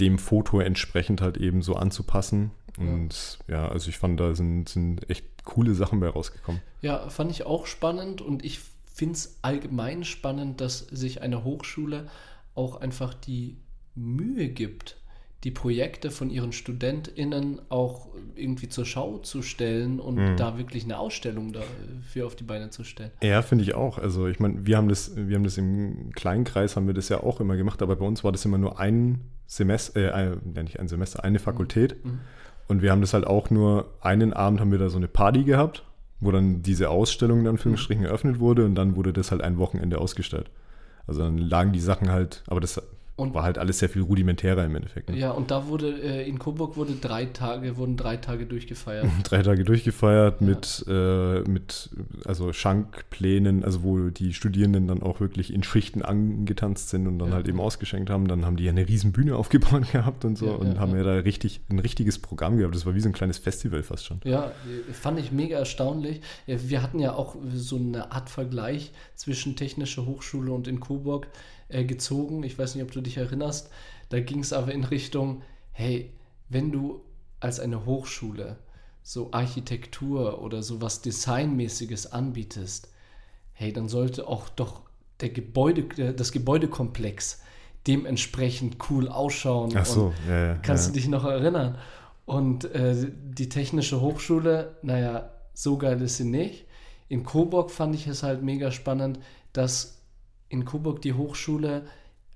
[0.00, 2.50] dem Foto entsprechend halt eben so anzupassen.
[2.78, 6.62] Und ja, ja also ich fand, da sind, sind echt coole Sachen bei rausgekommen.
[6.80, 12.08] Ja, fand ich auch spannend und ich finde es allgemein spannend, dass sich eine Hochschule
[12.54, 13.56] auch einfach die
[13.94, 14.96] Mühe gibt,
[15.44, 20.36] die Projekte von ihren StudentInnen auch irgendwie zur Schau zu stellen und mhm.
[20.36, 23.10] da wirklich eine Ausstellung dafür auf die Beine zu stellen.
[23.22, 23.98] Ja, finde ich auch.
[23.98, 27.08] Also ich meine, wir haben das, wir haben das im kleinen Kreis haben wir das
[27.08, 30.62] ja auch immer gemacht, aber bei uns war das immer nur ein Semester, äh, ja
[30.62, 32.04] nicht ein Semester, eine Fakultät.
[32.04, 32.20] Mhm.
[32.68, 35.42] Und wir haben das halt auch nur einen Abend haben wir da so eine Party
[35.42, 35.84] gehabt,
[36.20, 38.08] wo dann diese Ausstellung in Anführungsstrichen mhm.
[38.08, 40.50] eröffnet wurde und dann wurde das halt ein Wochenende ausgestellt.
[41.08, 42.80] Also dann lagen die Sachen halt, aber das
[43.14, 45.10] und war halt alles sehr viel rudimentärer im Endeffekt.
[45.10, 45.18] Ne?
[45.18, 49.06] Ja, und da wurde, äh, in Coburg wurde drei Tage, wurden drei Tage durchgefeiert.
[49.24, 50.46] drei Tage durchgefeiert ja.
[50.46, 51.90] mit, äh, mit,
[52.24, 57.28] also Schankplänen, also wo die Studierenden dann auch wirklich in Schichten angetanzt sind und dann
[57.28, 57.34] ja.
[57.34, 58.28] halt eben ausgeschenkt haben.
[58.28, 61.12] Dann haben die eine riesen Bühne aufgebaut gehabt und so ja, und haben ja da
[61.12, 62.74] richtig, ein richtiges Programm gehabt.
[62.74, 64.20] Das war wie so ein kleines Festival fast schon.
[64.24, 64.52] Ja,
[64.92, 66.22] fand ich mega erstaunlich.
[66.46, 71.28] Wir hatten ja auch so eine Art Vergleich zwischen Technische Hochschule und in Coburg
[71.72, 72.42] äh, gezogen.
[72.42, 73.70] Ich weiß nicht, ob du dich erinnerst.
[74.08, 76.12] Da ging es aber in Richtung, hey,
[76.48, 77.02] wenn du
[77.40, 78.58] als eine Hochschule
[79.02, 82.88] so Architektur oder so was Designmäßiges anbietest,
[83.52, 84.82] hey, dann sollte auch doch
[85.20, 87.40] der Gebäude, das Gebäudekomplex
[87.86, 89.72] dementsprechend cool ausschauen.
[89.76, 90.92] Ach so, ja, ja, Kannst ja.
[90.92, 91.78] du dich noch erinnern?
[92.24, 96.66] Und äh, die Technische Hochschule, naja, so geil ist sie nicht.
[97.08, 99.18] In Coburg fand ich es halt mega spannend,
[99.52, 100.01] dass
[100.52, 101.86] in Coburg die Hochschule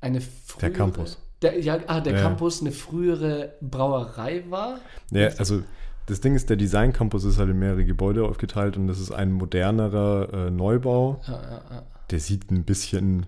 [0.01, 1.19] eine frühere, Der Campus.
[1.43, 2.23] Der, ja, ah, der ja.
[2.23, 4.81] Campus eine frühere Brauerei war.
[5.11, 5.63] Ja, also
[6.07, 9.11] das Ding ist, der Design Campus ist halt in mehrere Gebäude aufgeteilt und das ist
[9.11, 11.21] ein modernerer äh, Neubau.
[11.27, 13.27] Ja, ja, der sieht ein bisschen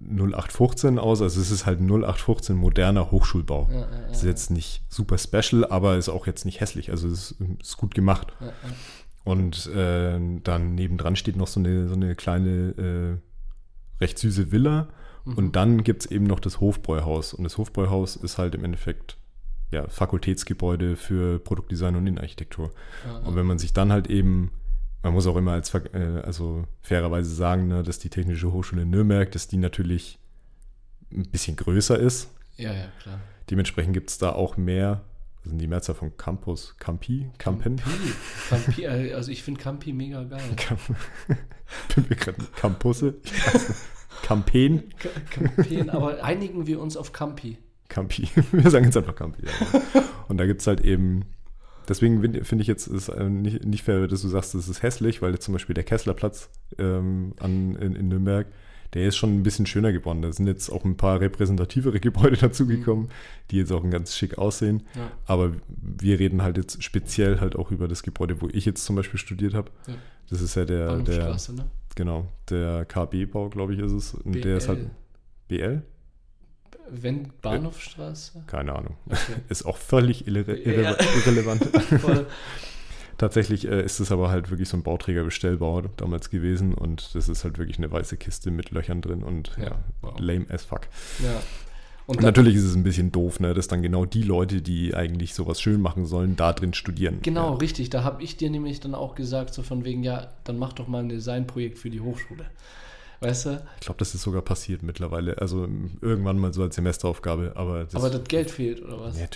[0.00, 3.68] 0815 aus, also es ist halt 0815 moderner Hochschulbau.
[3.70, 7.08] Ja, ja, ja, ist jetzt nicht super special, aber ist auch jetzt nicht hässlich, also
[7.08, 8.32] es ist, ist gut gemacht.
[9.24, 13.31] Und äh, dann nebendran steht noch so eine, so eine kleine äh,
[14.00, 14.88] recht süße Villa.
[15.24, 15.34] Mhm.
[15.34, 17.34] Und dann gibt es eben noch das Hofbräuhaus.
[17.34, 19.16] Und das Hofbräuhaus ist halt im Endeffekt
[19.70, 22.72] ja, Fakultätsgebäude für Produktdesign und Innenarchitektur.
[23.06, 24.52] Ah, und wenn man sich dann halt eben,
[25.02, 28.90] man muss auch immer als, äh, also fairerweise sagen, ne, dass die Technische Hochschule in
[28.90, 30.18] Nürnberg, dass die natürlich
[31.10, 32.30] ein bisschen größer ist.
[32.56, 33.20] Ja, ja, klar.
[33.50, 35.02] Dementsprechend gibt es da auch mehr
[35.42, 36.76] das sind die Mehrzahl von Campus.
[36.78, 37.28] Campi?
[37.38, 37.76] Campen?
[37.76, 38.12] Campi.
[38.48, 40.40] Campi äh, also ich finde Campi mega geil.
[41.94, 43.16] Bin mir gerade Campusse?
[44.22, 44.92] Campen?
[45.30, 47.58] Campen, aber einigen wir uns auf Campi.
[47.88, 48.28] Campi.
[48.52, 49.42] Wir sagen jetzt einfach Campi.
[49.44, 50.02] Ja.
[50.28, 51.26] Und da gibt es halt eben,
[51.88, 55.20] deswegen finde ich jetzt ist äh, nicht, nicht fair, dass du sagst, das ist hässlich,
[55.20, 58.46] weil jetzt zum Beispiel der Kesslerplatz ähm, an, in, in Nürnberg,
[58.94, 60.22] der ist schon ein bisschen schöner geworden.
[60.22, 63.10] Da sind jetzt auch ein paar repräsentativere Gebäude dazugekommen, mhm.
[63.50, 64.82] die jetzt auch ganz schick aussehen.
[64.94, 65.10] Ja.
[65.26, 68.96] Aber wir reden halt jetzt speziell halt auch über das Gebäude, wo ich jetzt zum
[68.96, 69.70] Beispiel studiert habe.
[69.86, 69.94] Ja.
[70.30, 71.64] Das ist ja der, der ne?
[71.94, 74.14] genau, der KB-Bau, glaube ich, ist es.
[74.14, 74.40] Und BL.
[74.40, 74.88] der ist halt
[75.48, 75.82] BL.
[76.88, 78.44] Wenn Bahnhofstraße?
[78.46, 78.96] Keine Ahnung.
[79.06, 79.34] Okay.
[79.48, 80.96] Ist auch völlig irre irre ja.
[81.16, 81.64] irrelevant.
[82.00, 82.26] Voll.
[83.22, 87.44] Tatsächlich äh, ist es aber halt wirklich so ein Bauträgerbestellbau damals gewesen und das ist
[87.44, 90.18] halt wirklich eine weiße Kiste mit Löchern drin und ja, wow.
[90.18, 90.88] lame as fuck.
[91.22, 91.40] Ja.
[92.08, 94.96] Und, und natürlich ist es ein bisschen doof, ne, dass dann genau die Leute, die
[94.96, 97.20] eigentlich sowas schön machen sollen, da drin studieren.
[97.22, 97.58] Genau, ja.
[97.58, 97.90] richtig.
[97.90, 100.88] Da habe ich dir nämlich dann auch gesagt, so von wegen, ja, dann mach doch
[100.88, 102.46] mal ein Designprojekt für die Hochschule.
[103.20, 103.62] Weißt du?
[103.78, 105.38] Ich glaube, das ist sogar passiert mittlerweile.
[105.38, 105.68] Also
[106.00, 107.52] irgendwann mal so als Semesteraufgabe.
[107.54, 109.16] Aber das, aber das Geld fehlt, oder was?
[109.16, 109.28] Ja,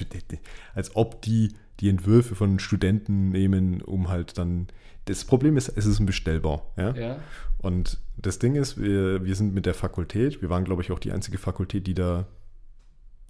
[0.75, 4.69] als ob die die Entwürfe von Studenten nehmen, um halt dann.
[5.05, 6.73] Das Problem ist, es ist ein Bestellbau.
[6.77, 6.95] Ja?
[6.95, 7.19] ja.
[7.59, 10.99] Und das Ding ist, wir, wir sind mit der Fakultät, wir waren, glaube ich, auch
[10.99, 12.27] die einzige Fakultät, die da,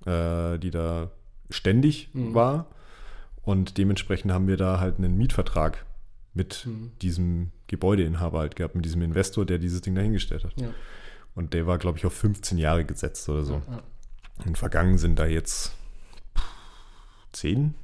[0.07, 1.11] äh, die da
[1.51, 2.35] ständig mhm.
[2.35, 2.67] war.
[3.43, 5.85] Und dementsprechend haben wir da halt einen Mietvertrag
[6.35, 6.93] mit mhm.
[7.03, 10.61] diesem Gebäudeinhaber halt gehabt, mit diesem Investor, der dieses Ding dahingestellt hat.
[10.61, 10.69] Ja.
[11.35, 13.63] Und der war, glaube ich, auf 15 Jahre gesetzt oder so.
[13.71, 13.83] Ja.
[14.45, 15.73] Und vergangen sind da jetzt
[17.33, 17.75] zehn,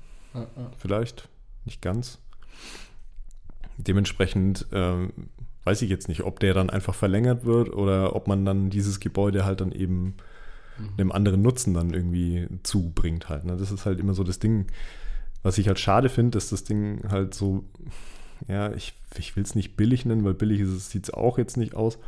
[0.78, 1.28] vielleicht,
[1.64, 2.18] nicht ganz.
[3.78, 5.12] Dementsprechend ähm,
[5.64, 9.00] weiß ich jetzt nicht, ob der dann einfach verlängert wird oder ob man dann dieses
[9.00, 10.16] Gebäude halt dann eben
[10.78, 10.88] mhm.
[10.96, 13.44] einem anderen Nutzen dann irgendwie zubringt halt.
[13.44, 13.56] Ne?
[13.56, 14.66] Das ist halt immer so das Ding,
[15.42, 17.64] was ich halt schade finde, dass das Ding halt so,
[18.48, 21.74] ja, ich, ich will es nicht billig nennen, weil billig sieht es auch jetzt nicht
[21.74, 21.98] aus,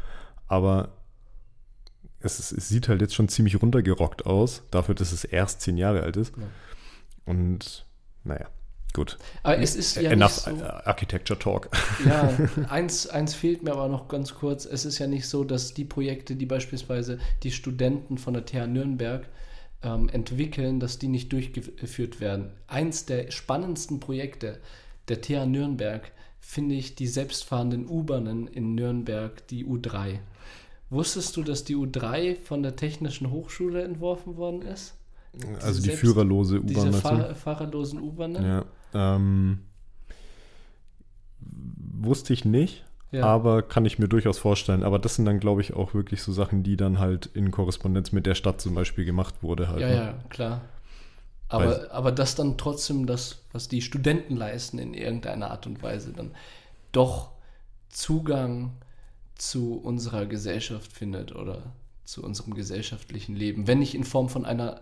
[0.47, 0.97] aber
[2.21, 5.77] es, ist, es, sieht halt jetzt schon ziemlich runtergerockt aus, dafür, dass es erst zehn
[5.77, 6.35] Jahre alt ist.
[6.37, 6.45] Ja.
[7.27, 7.87] Und
[8.25, 8.49] naja,
[8.93, 9.19] gut.
[9.43, 11.69] Aber es ist ja Enough nicht so, Architecture Talk.
[12.05, 12.33] Ja,
[12.69, 14.65] eins, eins fehlt mir aber noch ganz kurz.
[14.65, 18.67] Es ist ja nicht so, dass die Projekte, die beispielsweise die Studenten von der TH
[18.67, 19.29] Nürnberg
[19.83, 22.53] ähm, entwickeln, dass die nicht durchgeführt werden.
[22.67, 24.59] Eins der spannendsten Projekte
[25.09, 26.11] der TH Nürnberg
[26.41, 30.19] finde ich die selbstfahrenden U-Bahnen in Nürnberg, die U3.
[30.91, 34.95] Wusstest du, dass die U3 von der Technischen Hochschule entworfen worden ist?
[35.61, 36.69] Also die führerlose U-Bahn.
[36.69, 38.45] Diese Fahr fahrerlosen U-Bahnen?
[38.45, 38.65] Ja.
[38.95, 39.61] Ähm,
[41.41, 43.25] wusste ich nicht, ja.
[43.25, 44.83] aber kann ich mir durchaus vorstellen.
[44.83, 48.13] Aber das sind dann, glaube ich, auch wirklich so Sachen, die dann halt in Korrespondenz
[48.13, 49.69] mit der Stadt zum Beispiel gemacht wurde.
[49.69, 49.95] Halt, ja, ne?
[49.95, 50.61] ja, klar.
[51.49, 56.13] Aber, aber das dann trotzdem das, was die Studenten leisten in irgendeiner Art und Weise,
[56.13, 56.33] dann
[56.91, 57.31] doch
[57.89, 58.73] Zugang
[59.37, 64.81] zu unserer Gesellschaft findet oder zu unserem gesellschaftlichen Leben, wenn nicht in Form von einer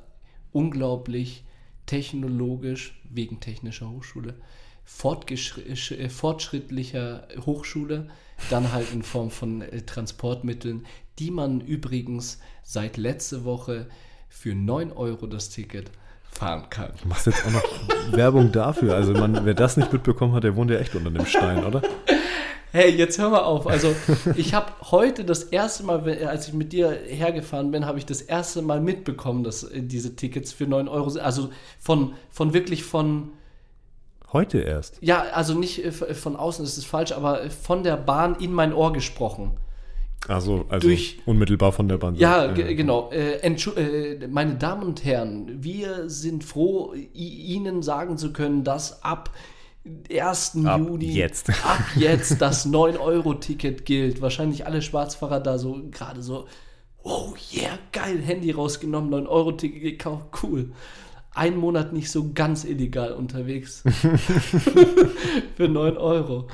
[0.53, 1.45] unglaublich
[1.87, 8.09] technologisch, wegen technischer Hochschule, äh, fortschrittlicher Hochschule,
[8.51, 10.87] dann halt in Form von äh, Transportmitteln,
[11.19, 13.89] die man übrigens seit letzter Woche
[14.29, 15.91] für 9 Euro das Ticket
[16.31, 16.93] fahren kann.
[17.03, 17.63] Du machst jetzt auch noch
[18.13, 18.95] Werbung dafür.
[18.95, 21.83] Also man, wer das nicht mitbekommen hat, der wohnt ja echt unter dem Stein, oder?
[22.75, 23.67] Hey, jetzt hör mal auf.
[23.67, 23.95] Also
[24.35, 28.23] ich habe heute das erste Mal, als ich mit dir hergefahren bin, habe ich das
[28.23, 31.21] erste Mal mitbekommen, dass äh, diese Tickets für 9 Euro sind.
[31.21, 33.33] Also von, von wirklich von...
[34.33, 34.97] Heute erst?
[35.03, 38.73] Ja, also nicht äh, von außen, das ist falsch, aber von der Bahn in mein
[38.73, 39.59] Ohr gesprochen.
[40.27, 42.15] Also, also durch, unmittelbar von der Bahn.
[42.15, 42.53] Ja, ja.
[42.53, 43.11] genau.
[43.11, 49.29] Äh, äh, meine Damen und Herren, wir sind froh, Ihnen sagen zu können, dass ab
[49.85, 50.65] 1.
[50.65, 51.51] Ab Juni jetzt.
[51.65, 54.21] ab jetzt das 9-Euro-Ticket gilt.
[54.21, 56.47] Wahrscheinlich alle Schwarzfahrer da so gerade so,
[57.03, 60.73] oh yeah, geil, Handy rausgenommen, 9-Euro-Ticket gekauft, cool.
[61.35, 63.83] Ein Monat nicht so ganz illegal unterwegs.
[65.57, 66.49] Für 9 Euro.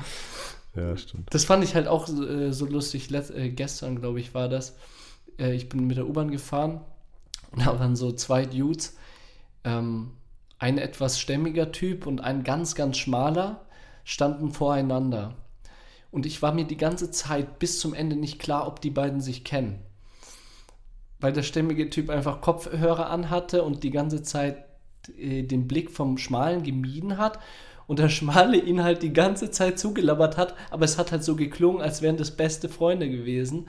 [0.75, 1.27] Ja, stimmt.
[1.33, 3.09] Das fand ich halt auch äh, so lustig.
[3.09, 4.75] Let äh, gestern, glaube ich, war das.
[5.37, 6.81] Äh, ich bin mit der U-Bahn gefahren
[7.51, 8.95] und da waren so zwei Dudes.
[9.65, 10.11] Ähm,
[10.59, 13.65] ein etwas stämmiger Typ und ein ganz, ganz schmaler
[14.03, 15.35] standen voreinander.
[16.11, 19.21] Und ich war mir die ganze Zeit bis zum Ende nicht klar, ob die beiden
[19.21, 19.79] sich kennen.
[21.19, 24.65] Weil der stämmige Typ einfach Kopfhörer anhatte und die ganze Zeit
[25.17, 27.39] äh, den Blick vom Schmalen gemieden hat
[27.87, 31.35] und der Schmale ihn halt die ganze Zeit zugelabert hat, aber es hat halt so
[31.35, 33.67] geklungen, als wären das beste Freunde gewesen.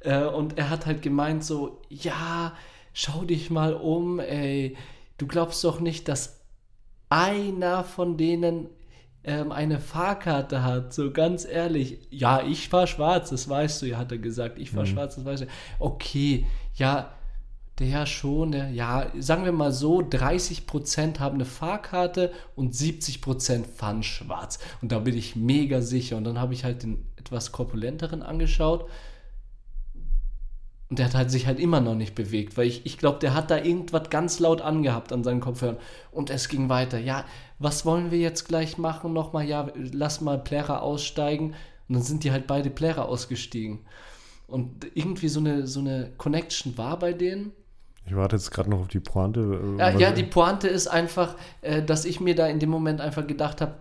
[0.00, 2.54] Äh, und er hat halt gemeint so, ja,
[2.92, 4.76] schau dich mal um, ey,
[5.22, 6.40] du glaubst doch nicht, dass
[7.08, 8.66] einer von denen
[9.22, 12.08] ähm, eine Fahrkarte hat, so ganz ehrlich.
[12.10, 14.58] Ja, ich fahr schwarz, das weißt du ja, hat er gesagt.
[14.58, 14.88] Ich fahr mhm.
[14.88, 15.46] schwarz, das weißt du.
[15.78, 17.12] Okay, ja,
[17.78, 24.02] der schon, der, ja, sagen wir mal so, 30% haben eine Fahrkarte und 70% fahren
[24.02, 24.58] schwarz.
[24.80, 26.16] Und da bin ich mega sicher.
[26.16, 28.88] Und dann habe ich halt den etwas korpulenteren angeschaut
[30.92, 33.32] und der hat halt sich halt immer noch nicht bewegt, weil ich, ich glaube, der
[33.32, 35.78] hat da irgendwas ganz laut angehabt an seinen Kopfhörern.
[36.10, 36.98] Und es ging weiter.
[36.98, 37.24] Ja,
[37.58, 39.14] was wollen wir jetzt gleich machen?
[39.14, 41.54] Nochmal, ja, lass mal Plärra aussteigen.
[41.88, 43.78] Und dann sind die halt beide Plärra ausgestiegen.
[44.46, 47.52] Und irgendwie so eine, so eine Connection war bei denen.
[48.04, 49.40] Ich warte jetzt gerade noch auf die Pointe.
[49.40, 53.00] Äh, ja, ja, die Pointe ist einfach, äh, dass ich mir da in dem Moment
[53.00, 53.76] einfach gedacht habe,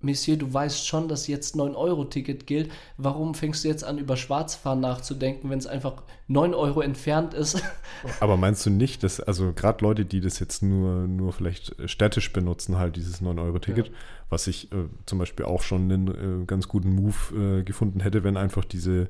[0.00, 2.70] Monsieur, du weißt schon, dass jetzt 9-Euro-Ticket gilt.
[2.96, 7.60] Warum fängst du jetzt an, über Schwarzfahren nachzudenken, wenn es einfach 9 Euro entfernt ist?
[8.20, 12.32] Aber meinst du nicht, dass, also gerade Leute, die das jetzt nur, nur vielleicht städtisch
[12.32, 13.92] benutzen, halt dieses 9-Euro-Ticket, ja.
[14.30, 18.22] was ich äh, zum Beispiel auch schon einen äh, ganz guten Move äh, gefunden hätte,
[18.22, 19.08] wenn einfach diese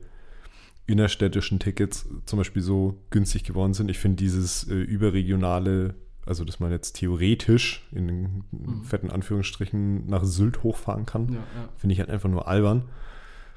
[0.86, 3.90] innerstädtischen Tickets zum Beispiel so günstig geworden sind.
[3.90, 5.94] Ich finde dieses äh, überregionale
[6.28, 8.84] also dass man jetzt theoretisch in mhm.
[8.84, 11.68] fetten Anführungsstrichen nach Sylt hochfahren kann, ja, ja.
[11.76, 12.84] finde ich halt einfach nur albern.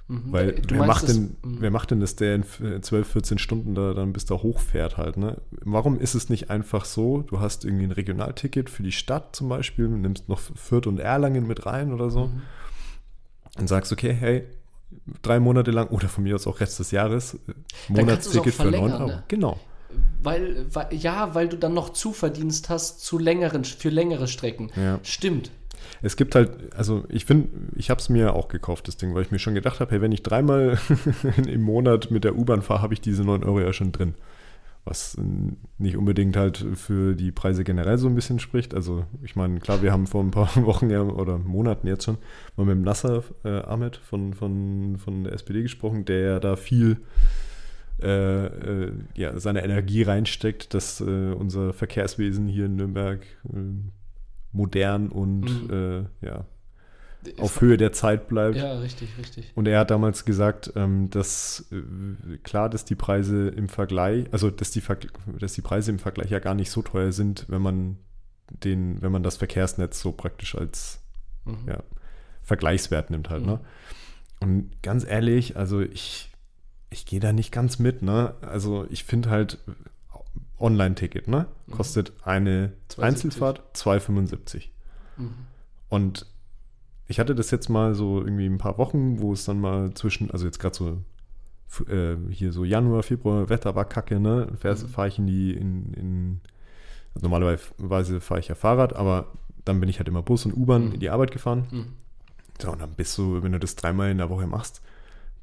[0.08, 0.24] Mhm.
[0.26, 1.58] Weil du wer macht, denn, das, mhm.
[1.62, 5.18] wer macht denn, dass der in 12, 14 Stunden da dann bis da hochfährt halt,
[5.18, 5.38] ne?
[5.64, 9.48] Warum ist es nicht einfach so, du hast irgendwie ein Regionalticket für die Stadt zum
[9.48, 12.42] Beispiel, nimmst noch Fürth und Erlangen mit rein oder so mhm.
[13.58, 14.44] und sagst, okay, hey,
[15.22, 17.38] drei Monate lang oder von mir aus auch Rest des Jahres,
[17.88, 19.08] Monatsticket für 9 Euro.
[19.08, 19.24] Ne?
[19.28, 19.60] Genau.
[20.24, 24.72] Weil, weil, ja, weil du dann noch Zuverdienst hast zu längeren, für längere Strecken.
[24.76, 25.00] Ja.
[25.04, 25.52] Stimmt.
[26.02, 29.24] Es gibt halt, also ich finde, ich habe es mir auch gekauft, das Ding, weil
[29.24, 30.78] ich mir schon gedacht habe, hey, wenn ich dreimal
[31.48, 34.16] im Monat mit der U-Bahn fahre, habe ich diese 9 Euro ja schon drin.
[34.84, 35.16] Was
[35.78, 38.74] nicht unbedingt halt für die Preise generell so ein bisschen spricht.
[38.74, 42.18] Also ich meine, klar, wir haben vor ein paar Wochen ja, oder Monaten jetzt schon
[42.58, 46.56] mal mit dem Nasser äh, Ahmed von, von, von der SPD gesprochen, der ja da
[46.56, 46.98] viel
[48.02, 53.58] äh, äh, ja, seine Energie reinsteckt, dass äh, unser Verkehrswesen hier in Nürnberg äh,
[54.52, 56.08] modern und mhm.
[56.22, 56.46] Ja,
[57.38, 58.58] auf Höhe der Zeit bleibt.
[58.58, 59.52] Ja, richtig, richtig.
[59.56, 64.50] Und er hat damals gesagt, ähm, dass äh, klar, dass die Preise im Vergleich, also
[64.50, 64.82] dass die,
[65.40, 67.98] dass die Preise im Vergleich ja gar nicht so teuer sind, wenn man
[68.50, 71.00] den, wenn man das Verkehrsnetz so praktisch als
[71.46, 71.68] mhm.
[71.68, 71.84] ja,
[72.42, 73.46] Vergleichswert nimmt halt.
[73.46, 73.54] Ne?
[73.54, 73.60] Mhm.
[73.60, 73.66] Ne?
[74.42, 76.31] Und ganz ehrlich, also ich
[76.92, 78.36] ich gehe da nicht ganz mit, ne?
[78.42, 79.58] Also ich finde halt
[80.60, 81.48] Online-Ticket, ne?
[81.66, 81.72] Mhm.
[81.72, 83.04] Kostet eine 270.
[83.04, 84.68] Einzelfahrt 2,75.
[85.18, 85.34] Mhm.
[85.90, 86.28] Und
[87.08, 90.32] ich hatte das jetzt mal so irgendwie ein paar Wochen, wo es dann mal zwischen,
[90.32, 91.02] also jetzt gerade so
[91.90, 94.50] äh, hier so Januar, Februar, Wetter war kacke, ne?
[94.52, 94.88] Mhm.
[94.88, 96.42] Fahre ich in die, in, in
[97.16, 99.28] also normalerweise fahre ich ja Fahrrad, aber
[99.64, 100.94] dann bin ich halt immer Bus und U-Bahn mhm.
[100.94, 101.68] in die Arbeit gefahren.
[101.72, 101.86] Mhm.
[102.62, 104.82] So, und dann bist du, wenn du das dreimal in der Woche machst,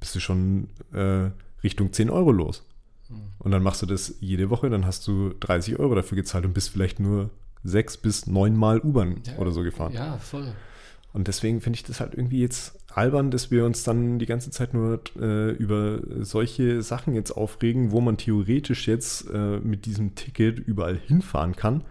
[0.00, 1.30] bist du schon äh,
[1.62, 2.64] Richtung 10 Euro los.
[3.38, 6.52] Und dann machst du das jede Woche, dann hast du 30 Euro dafür gezahlt und
[6.52, 7.30] bist vielleicht nur
[7.64, 9.92] sechs bis neun Mal U-Bahn Ja, oder so gefahren.
[9.92, 10.52] Ja, voll.
[11.12, 14.50] Und deswegen finde ich das halt irgendwie jetzt albern, dass wir uns dann die ganze
[14.50, 20.14] Zeit nur äh, über solche Sachen jetzt aufregen, wo man theoretisch jetzt äh, mit diesem
[20.14, 21.82] Ticket überall hinfahren kann,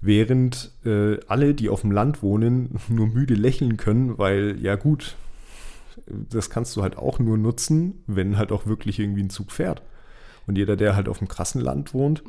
[0.00, 5.16] während äh, alle, die auf dem Land wohnen, nur müde lächeln können, weil ja gut,
[6.06, 9.82] das kannst du halt auch nur nutzen, wenn halt auch wirklich irgendwie ein Zug fährt.
[10.46, 12.22] Und jeder, der halt auf dem krassen Land wohnt,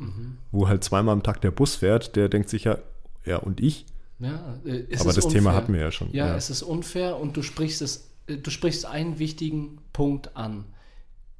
[0.50, 2.78] wo halt zweimal am Tag der Bus fährt, der denkt sich ja,
[3.24, 3.84] ja, und ich?
[4.18, 5.54] Ja, äh, Aber das Thema unfair.
[5.54, 6.12] hatten wir ja schon.
[6.12, 10.64] Ja, es ist unfair und du sprichst es, äh, du sprichst einen wichtigen Punkt an.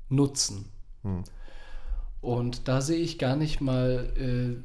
[0.09, 0.66] Nutzen.
[1.03, 1.25] Hm.
[2.20, 4.12] Und da sehe ich gar nicht mal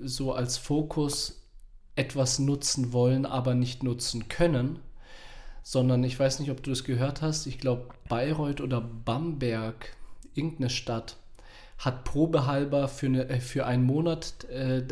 [0.02, 1.48] äh, so als Fokus
[1.96, 4.80] etwas nutzen wollen, aber nicht nutzen können,
[5.64, 7.46] sondern ich weiß nicht, ob du das gehört hast.
[7.46, 9.96] Ich glaube, Bayreuth oder Bamberg,
[10.34, 11.18] irgendeine Stadt,
[11.78, 14.86] hat probehalber für, eine, äh, für einen Monat äh,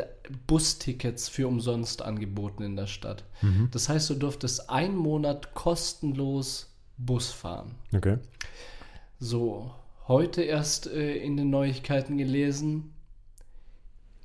[0.47, 3.23] Bustickets für umsonst angeboten in der Stadt.
[3.71, 7.75] Das heißt, du durftest einen Monat kostenlos Bus fahren.
[7.93, 8.17] Okay.
[9.19, 9.73] So,
[10.07, 12.93] heute erst äh, in den Neuigkeiten gelesen,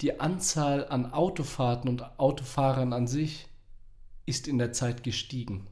[0.01, 3.47] die Anzahl an Autofahrten und Autofahrern an sich
[4.27, 5.67] ist in der Zeit gestiegen.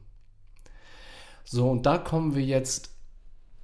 [1.43, 2.91] So, und da kommen wir jetzt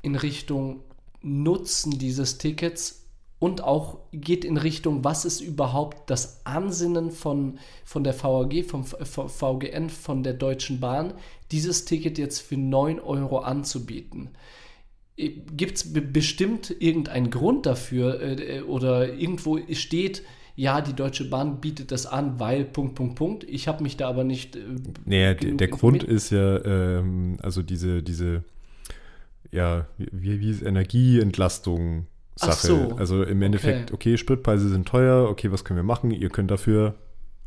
[0.01, 0.81] in Richtung
[1.21, 2.99] Nutzen dieses Tickets
[3.39, 8.83] und auch geht in Richtung, was ist überhaupt das Ansinnen von, von der VAG, vom
[8.83, 11.13] VGN, von der Deutschen Bahn,
[11.51, 14.31] dieses Ticket jetzt für 9 Euro anzubieten.
[15.15, 20.23] Gibt es bestimmt irgendeinen Grund dafür äh, oder irgendwo steht,
[20.59, 23.43] ja, die Deutsche Bahn bietet das an, weil Punkt, Punkt, Punkt.
[23.45, 24.57] Ich habe mich da aber nicht.
[24.57, 24.59] Äh,
[25.05, 28.43] Naja, der, Grund ist ja, ähm, also diese, diese,
[29.51, 32.51] ja, wie, wie ist Energieentlastung Sache.
[32.51, 34.11] Ach so, Also im Endeffekt, okay.
[34.11, 36.11] okay, Spritpreise sind teuer, okay, was können wir machen?
[36.11, 36.95] Ihr könnt dafür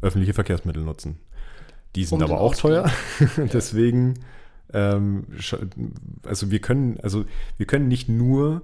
[0.00, 1.18] öffentliche Verkehrsmittel nutzen.
[1.94, 2.90] Die sind Um aber auch teuer.
[3.52, 4.14] Deswegen,
[4.72, 5.26] ähm,
[6.24, 7.26] also wir können, also
[7.58, 8.62] wir können nicht nur,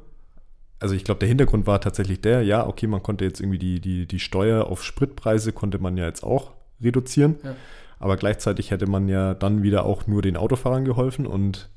[0.81, 3.81] also ich glaube, der Hintergrund war tatsächlich der, ja, okay, man konnte jetzt irgendwie die,
[3.81, 7.37] die, die Steuer auf Spritpreise konnte man ja jetzt auch reduzieren.
[7.43, 7.57] Ja.
[7.99, 11.69] Aber gleichzeitig hätte man ja dann wieder auch nur den Autofahrern geholfen und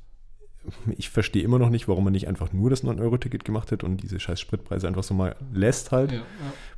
[0.96, 4.02] ich verstehe immer noch nicht, warum man nicht einfach nur das 9-Euro-Ticket gemacht hätte und
[4.04, 6.12] diese scheiß Spritpreise einfach so mal lässt halt.
[6.12, 6.24] Ja, ja.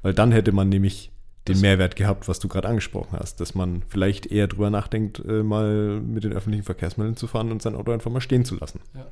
[0.01, 1.11] Weil dann hätte man nämlich
[1.47, 5.23] den Das- Mehrwert gehabt, was du gerade angesprochen hast, dass man vielleicht eher drüber nachdenkt,
[5.29, 8.57] äh, mal mit den öffentlichen Verkehrsmitteln zu fahren und sein Auto einfach mal stehen zu
[8.59, 8.81] lassen.
[8.95, 9.05] Ja.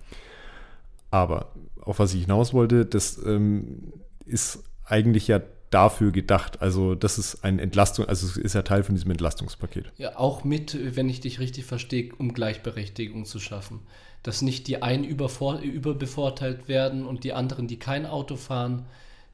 [1.12, 3.92] Aber auf was ich hinaus wollte, das ähm,
[4.26, 6.60] ist eigentlich ja dafür gedacht.
[6.62, 9.92] Also das ist ein Entlastung, also es ist ja Teil von diesem Entlastungspaket.
[9.96, 13.80] Ja, auch mit, wenn ich dich richtig verstehe, um Gleichberechtigung zu schaffen.
[14.22, 18.86] Dass nicht die einen übervor überbevorteilt werden und die anderen, die kein Auto fahren,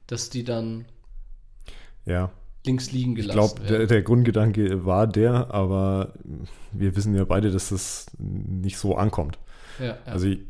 [0.06, 0.86] dass die dann
[2.04, 2.32] Ja,
[2.66, 3.88] links liegen ich gelassen glaube, der, werden.
[3.88, 6.14] der Grundgedanke war der, aber
[6.72, 9.38] wir wissen ja beide, dass das nicht so ankommt.
[9.78, 10.12] ja, ja.
[10.12, 10.40] Also ich,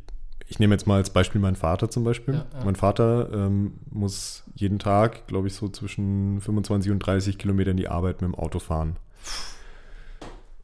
[0.48, 2.34] ich nehme jetzt mal als Beispiel meinen Vater zum Beispiel.
[2.34, 2.64] Ja, ja.
[2.64, 7.76] Mein Vater ähm, muss jeden Tag, glaube ich, so zwischen 25 und 30 Kilometer in
[7.76, 8.96] die Arbeit mit dem Auto fahren.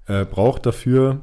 [0.07, 1.20] Er braucht dafür,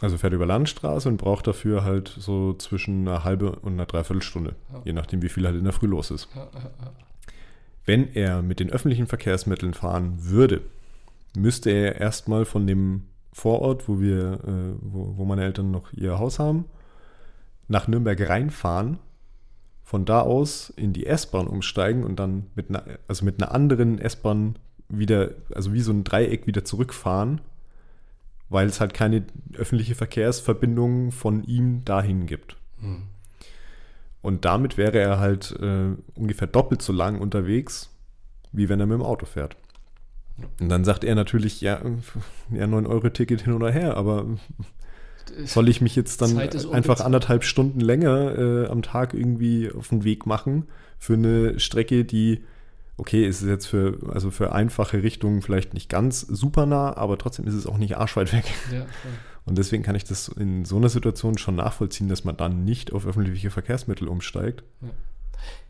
[0.00, 4.54] also fährt über Landstraße und braucht dafür halt so zwischen einer halbe und einer Dreiviertelstunde,
[4.72, 4.82] Ja.
[4.84, 6.28] je nachdem, wie viel halt in der Früh los ist.
[7.84, 10.60] Wenn er mit den öffentlichen Verkehrsmitteln fahren würde,
[11.36, 16.18] müsste er erstmal von dem Vorort, wo wir, äh, wo, wo meine Eltern noch ihr
[16.18, 16.66] Haus haben,
[17.72, 18.98] nach Nürnberg reinfahren,
[19.82, 23.98] von da aus in die S-Bahn umsteigen und dann mit einer, also mit einer anderen
[23.98, 24.56] S-Bahn
[24.88, 27.40] wieder, also wie so ein Dreieck wieder zurückfahren,
[28.48, 32.56] weil es halt keine öffentliche Verkehrsverbindung von ihm dahin gibt.
[32.80, 33.04] Hm.
[34.20, 37.90] Und damit wäre er halt äh, ungefähr doppelt so lang unterwegs,
[38.52, 39.56] wie wenn er mit dem Auto fährt.
[40.60, 41.80] Und dann sagt er natürlich, ja,
[42.50, 44.26] ja 9-Euro-Ticket hin oder her, aber
[45.44, 50.04] soll ich mich jetzt dann einfach anderthalb Stunden länger äh, am Tag irgendwie auf den
[50.04, 50.66] Weg machen
[50.98, 52.44] für eine Strecke, die,
[52.96, 57.18] okay, ist es jetzt für, also für einfache Richtungen vielleicht nicht ganz super nah, aber
[57.18, 58.44] trotzdem ist es auch nicht arschweit weg.
[58.72, 58.86] Ja.
[59.44, 62.92] Und deswegen kann ich das in so einer Situation schon nachvollziehen, dass man dann nicht
[62.92, 64.62] auf öffentliche Verkehrsmittel umsteigt.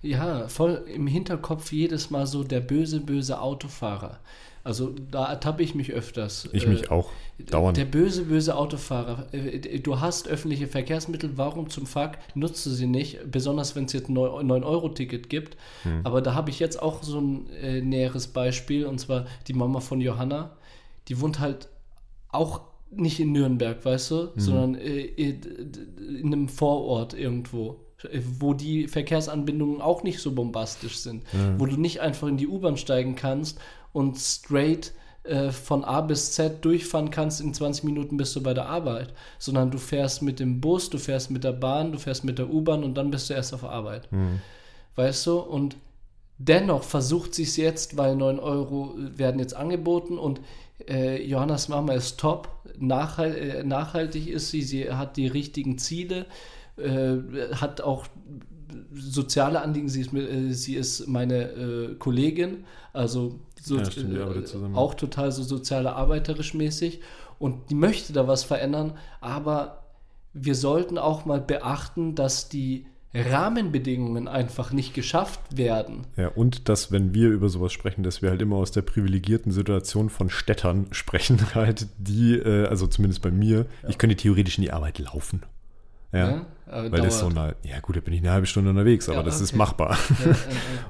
[0.02, 4.20] Ja, voll im Hinterkopf jedes Mal so der böse, böse Autofahrer.
[4.64, 6.48] Also da ertappe ich mich öfters.
[6.52, 7.10] Ich Äh, mich auch
[7.50, 7.76] dauernd.
[7.76, 9.26] Der böse, böse Autofahrer.
[9.32, 13.18] Äh, Du hast öffentliche Verkehrsmittel, warum zum Fuck nutzt du sie nicht?
[13.30, 15.56] Besonders wenn es jetzt ein 9-Euro-Ticket gibt.
[15.82, 16.00] Hm.
[16.04, 19.80] Aber da habe ich jetzt auch so ein äh, näheres Beispiel, und zwar die Mama
[19.80, 20.50] von Johanna.
[21.08, 21.68] Die wohnt halt
[22.30, 24.30] auch nicht in Nürnberg, weißt du, Hm.
[24.36, 25.40] sondern äh, in
[26.20, 27.80] in einem Vorort irgendwo.
[28.40, 31.54] wo die Verkehrsanbindungen auch nicht so bombastisch sind, ja.
[31.58, 33.60] wo du nicht einfach in die U-Bahn steigen kannst
[33.92, 34.92] und straight
[35.24, 39.12] äh, von A bis Z durchfahren kannst, in 20 Minuten bist du bei der Arbeit,
[39.38, 42.50] sondern du fährst mit dem Bus, du fährst mit der Bahn, du fährst mit der
[42.50, 44.10] U-Bahn und dann bist du erst auf Arbeit.
[44.10, 44.40] Mhm.
[44.96, 45.38] Weißt du?
[45.38, 45.76] Und
[46.38, 50.40] dennoch versucht sie es jetzt, weil 9 Euro werden jetzt angeboten und
[50.88, 56.26] äh, Johannas Mama ist top, nachhalt, äh, nachhaltig ist sie, sie hat die richtigen Ziele,
[56.76, 57.18] äh,
[57.54, 58.06] hat auch
[58.92, 64.76] soziale Anliegen, sie ist, äh, sie ist meine äh, Kollegin, also so, ja, stimmt, äh,
[64.76, 67.00] auch total so soziale arbeiterisch mäßig
[67.38, 69.84] und die möchte da was verändern, aber
[70.32, 76.06] wir sollten auch mal beachten, dass die Rahmenbedingungen einfach nicht geschafft werden.
[76.16, 79.52] Ja, und dass, wenn wir über sowas sprechen, dass wir halt immer aus der privilegierten
[79.52, 83.88] Situation von Städtern sprechen, halt, die, äh, also zumindest bei mir, ja.
[83.88, 85.42] ich könnte theoretisch in die Arbeit laufen.
[86.12, 87.04] Ja, ja weil dauert.
[87.04, 89.36] das so eine, ja gut, da bin ich eine halbe Stunde unterwegs, aber ja, das
[89.36, 89.44] okay.
[89.44, 89.98] ist machbar.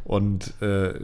[0.04, 0.94] und äh,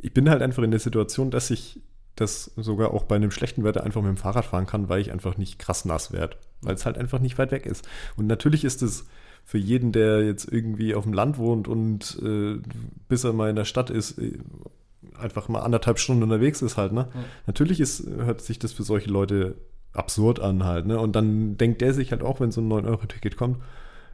[0.00, 1.80] ich bin halt einfach in der Situation, dass ich
[2.16, 5.12] das sogar auch bei einem schlechten Wetter einfach mit dem Fahrrad fahren kann, weil ich
[5.12, 7.88] einfach nicht krass nass werde, weil es halt einfach nicht weit weg ist.
[8.16, 9.06] Und natürlich ist es
[9.44, 12.58] für jeden, der jetzt irgendwie auf dem Land wohnt und äh,
[13.08, 14.38] bis er mal in der Stadt ist, äh,
[15.18, 17.08] einfach mal anderthalb Stunden unterwegs ist halt, ne?
[17.14, 17.20] Ja.
[17.46, 19.56] Natürlich ist, hört sich das für solche Leute
[19.92, 20.98] absurd an halt, ne?
[20.98, 23.58] Und dann denkt der sich halt auch, wenn so ein 9-Euro-Ticket kommt,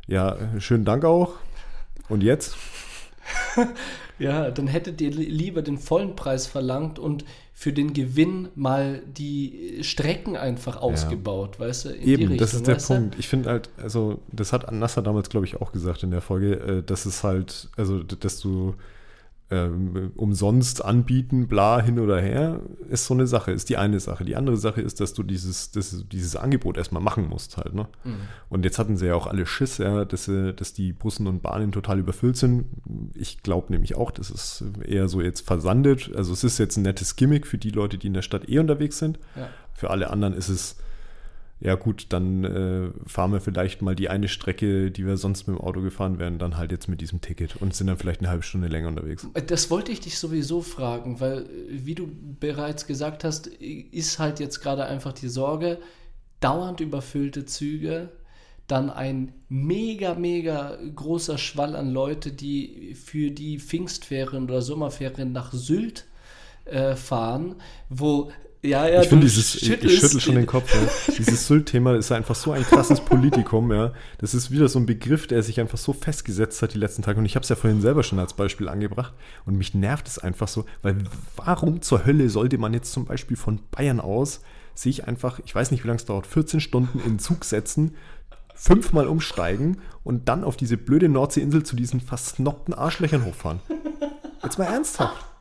[0.06, 1.34] ja, schönen Dank auch.
[2.08, 2.56] Und jetzt?
[4.18, 9.78] ja, dann hättet ihr lieber den vollen Preis verlangt und für den Gewinn mal die
[9.82, 11.66] Strecken einfach ausgebaut, ja.
[11.66, 11.94] weißt du?
[11.94, 13.16] Eben, Richtung, das ist der Punkt.
[13.18, 16.54] Ich finde halt, also das hat Nasser damals, glaube ich, auch gesagt in der Folge,
[16.54, 18.74] äh, dass es halt, also dass du
[19.54, 24.24] ähm, umsonst anbieten, bla, hin oder her, ist so eine Sache, ist die eine Sache.
[24.24, 27.74] Die andere Sache ist, dass du dieses, das, dieses Angebot erstmal machen musst halt.
[27.74, 27.86] Ne?
[28.02, 28.16] Mhm.
[28.48, 31.72] Und jetzt hatten sie ja auch alle Schiss, ja, dass, dass die Bussen und Bahnen
[31.72, 32.64] total überfüllt sind.
[33.14, 36.10] Ich glaube nämlich auch, das ist eher so jetzt versandet.
[36.14, 38.58] Also es ist jetzt ein nettes Gimmick für die Leute, die in der Stadt eh
[38.58, 39.18] unterwegs sind.
[39.36, 39.48] Ja.
[39.72, 40.76] Für alle anderen ist es
[41.60, 45.56] ja gut, dann äh, fahren wir vielleicht mal die eine Strecke, die wir sonst mit
[45.56, 48.28] dem Auto gefahren wären, dann halt jetzt mit diesem Ticket und sind dann vielleicht eine
[48.28, 49.26] halbe Stunde länger unterwegs.
[49.46, 52.08] Das wollte ich dich sowieso fragen, weil, wie du
[52.40, 55.78] bereits gesagt hast, ist halt jetzt gerade einfach die Sorge,
[56.40, 58.10] dauernd überfüllte Züge,
[58.66, 65.52] dann ein mega, mega großer Schwall an Leute, die für die Pfingstferien oder Sommerferien nach
[65.52, 66.06] Sylt
[66.64, 67.56] äh, fahren,
[67.90, 68.30] wo
[68.64, 70.74] ja, ja, ich finde dieses, ich, ich schüttel schon den Kopf.
[70.74, 71.14] Ja.
[71.18, 73.92] Dieses Sylt-Thema ist einfach so ein krasses Politikum, ja.
[74.18, 77.18] Das ist wieder so ein Begriff, der sich einfach so festgesetzt hat die letzten Tage.
[77.18, 79.12] Und ich habe es ja vorhin selber schon als Beispiel angebracht.
[79.44, 80.96] Und mich nervt es einfach so, weil
[81.36, 84.40] warum zur Hölle sollte man jetzt zum Beispiel von Bayern aus
[84.74, 87.94] sich einfach, ich weiß nicht, wie lange es dauert, 14 Stunden in Zug setzen,
[88.54, 93.60] fünfmal umsteigen und dann auf diese blöde Nordseeinsel zu diesen versnobten Arschlöchern hochfahren.
[94.42, 95.33] Jetzt mal ernsthaft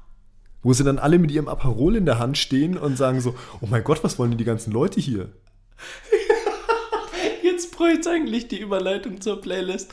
[0.64, 3.68] wo sie dann alle mit ihrem Aperol in der Hand stehen und sagen so, oh
[3.70, 5.30] mein Gott, was wollen denn die ganzen Leute hier?
[7.44, 9.92] Jetzt bräuchte eigentlich die Überleitung zur Playlist.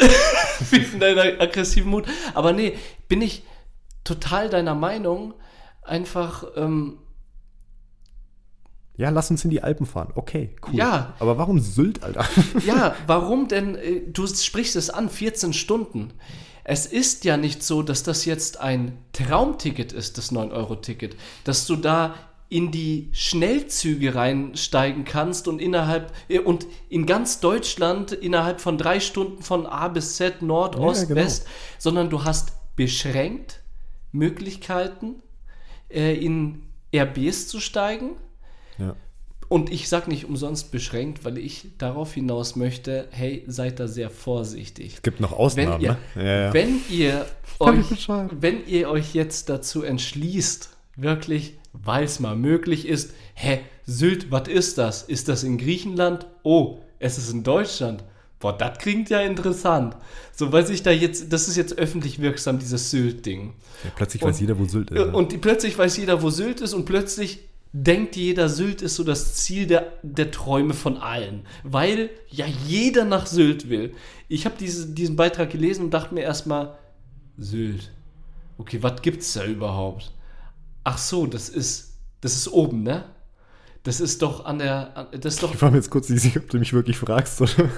[0.70, 2.06] Wegen deiner aggressiven Mut.
[2.34, 2.78] Aber nee,
[3.08, 3.42] bin ich
[4.04, 5.34] total deiner Meinung.
[5.82, 6.98] Einfach, ähm,
[8.96, 10.12] ja, lass uns in die Alpen fahren.
[10.14, 10.74] Okay, cool.
[10.74, 11.14] Ja.
[11.18, 12.24] Aber warum Sylt, Alter?
[12.64, 13.74] ja, warum denn?
[13.74, 16.14] Äh, du sprichst es an, 14 Stunden.
[16.68, 21.76] Es ist ja nicht so, dass das jetzt ein Traumticket ist, das 9-Euro-Ticket, dass du
[21.76, 22.16] da
[22.48, 28.98] in die Schnellzüge reinsteigen kannst und innerhalb äh, und in ganz Deutschland innerhalb von drei
[28.98, 31.20] Stunden von A bis Z, Nord, Ost, ja, genau.
[31.20, 31.46] West,
[31.78, 33.62] sondern du hast beschränkt
[34.10, 35.22] Möglichkeiten,
[35.88, 36.62] äh, in
[36.92, 38.16] RBs zu steigen.
[38.78, 38.96] Ja.
[39.48, 44.10] Und ich sage nicht umsonst beschränkt, weil ich darauf hinaus möchte, hey, seid da sehr
[44.10, 44.94] vorsichtig.
[44.94, 46.24] Es gibt noch Ausnahmen, wenn ihr, ne?
[46.24, 46.54] Ja, ja.
[46.54, 47.26] Wenn ihr
[47.60, 48.08] euch,
[48.40, 54.48] wenn ihr euch jetzt dazu entschließt, wirklich, weil es mal möglich ist, hä, Sylt, was
[54.48, 55.02] ist das?
[55.04, 56.26] Ist das in Griechenland?
[56.42, 58.02] Oh, es ist in Deutschland.
[58.40, 59.96] Boah, das klingt ja interessant.
[60.32, 63.54] So, weil sich da jetzt, das ist jetzt öffentlich wirksam, dieses Sylt-Ding.
[63.84, 65.14] Ja, plötzlich und, weiß jeder, wo Sylt ist.
[65.14, 65.38] Und ja.
[65.40, 67.40] plötzlich weiß jeder, wo Sylt ist und plötzlich
[67.84, 71.46] denkt jeder, Sylt ist so das Ziel der, der Träume von allen.
[71.62, 73.94] Weil ja jeder nach Sylt will.
[74.28, 76.78] Ich habe diese, diesen Beitrag gelesen und dachte mir erstmal,
[77.36, 77.92] Sylt.
[78.58, 80.12] Okay, was gibt's da überhaupt?
[80.84, 83.04] Ach so, das ist, das ist oben, ne?
[83.82, 85.08] Das ist doch an der.
[85.20, 87.40] Das ist doch, ich war mir jetzt kurz nicht sicher, ob du mich wirklich fragst,
[87.40, 87.52] oder?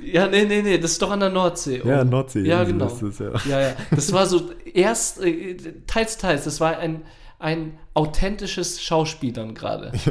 [0.00, 1.82] Ja, nee, nee, nee, das ist doch an der Nordsee.
[1.84, 2.40] Ja, Nordsee.
[2.40, 2.86] Ja, genau.
[2.86, 3.32] Das ja.
[3.46, 3.76] ja, ja.
[3.90, 5.54] Das war so erst, äh,
[5.86, 6.44] teils, teils.
[6.44, 7.02] Das war ein,
[7.38, 9.92] ein authentisches Schauspielern gerade.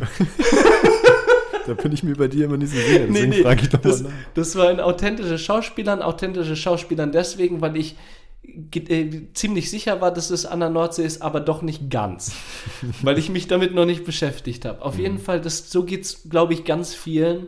[1.68, 1.74] Ja.
[1.76, 3.00] da bin ich mir bei dir immer nicht so sicher.
[3.08, 4.18] Deswegen nee, nee, frage ich doch das, mal nach.
[4.36, 7.98] das war ein authentischer Schauspieler, ein authentischer Schauspieler deswegen, weil ich
[8.44, 12.32] äh, ziemlich sicher war, dass es an der Nordsee ist, aber doch nicht ganz,
[13.02, 14.82] weil ich mich damit noch nicht beschäftigt habe.
[14.82, 17.48] Auf jeden Fall, das, so geht es, glaube ich, ganz vielen.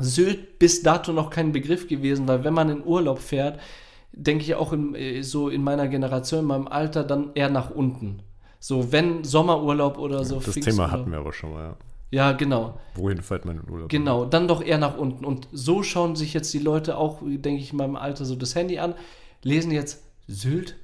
[0.00, 3.60] Sylt bis dato noch kein Begriff gewesen, weil wenn man in Urlaub fährt,
[4.12, 7.70] denke ich auch in, äh, so in meiner Generation, in meinem Alter, dann eher nach
[7.70, 8.22] unten.
[8.66, 10.40] So, wenn Sommerurlaub oder so.
[10.40, 11.76] Das Thema hatten wir aber schon mal, ja.
[12.10, 12.80] Ja, genau.
[12.94, 13.90] Wohin fährt man in Urlaub?
[13.90, 15.26] Genau, dann doch eher nach unten.
[15.26, 18.54] Und so schauen sich jetzt die Leute auch, denke ich, in meinem Alter so das
[18.54, 18.94] Handy an,
[19.42, 20.76] lesen jetzt Sylt.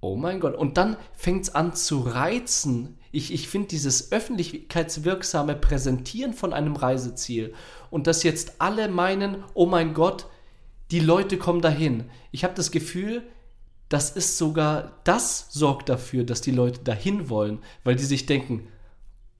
[0.00, 0.54] Oh mein Gott.
[0.54, 2.98] Und dann fängt es an zu reizen.
[3.10, 7.54] Ich, ich finde dieses öffentlichkeitswirksame Präsentieren von einem Reiseziel
[7.88, 10.26] und dass jetzt alle meinen, oh mein Gott,
[10.90, 12.04] die Leute kommen dahin.
[12.32, 13.22] Ich habe das Gefühl,
[13.88, 18.66] das ist sogar, das sorgt dafür, dass die Leute dahin wollen, weil die sich denken,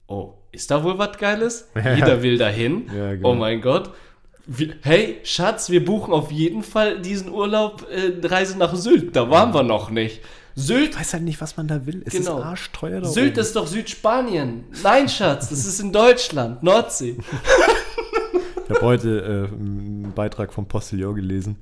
[0.07, 1.69] oh, ist da wohl was Geiles?
[1.75, 2.87] Jeder will dahin.
[2.95, 3.31] Ja, genau.
[3.31, 3.91] Oh mein Gott.
[4.83, 9.15] Hey, Schatz, wir buchen auf jeden Fall diesen Urlaub, äh, Reise nach Sylt.
[9.15, 10.21] Da waren wir noch nicht.
[10.53, 12.03] Sylt, Ich weiß halt nicht, was man da will.
[12.05, 12.37] Es Genau.
[12.37, 13.39] ist arschteuer da Sylt oben.
[13.41, 14.63] ist doch Südspanien.
[14.83, 17.17] Nein, Schatz, das ist in Deutschland, Nordsee.
[18.67, 21.57] Ich habe heute äh, einen Beitrag vom Postillon gelesen,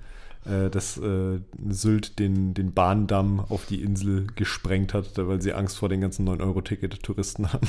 [0.46, 1.40] äh, dass äh,
[1.70, 6.28] Sylt den, den Bahndamm auf die Insel gesprengt hat, weil sie Angst vor den ganzen
[6.28, 7.68] 9-Euro-Ticket-Touristen haben.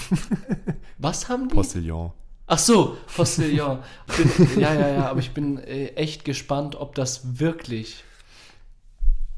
[0.99, 1.55] Was haben die?
[1.55, 2.13] Postillon.
[2.47, 3.79] Ach so, Postillon.
[4.17, 8.05] Bin, ja, ja, ja, aber ich bin äh, echt gespannt, ob das wirklich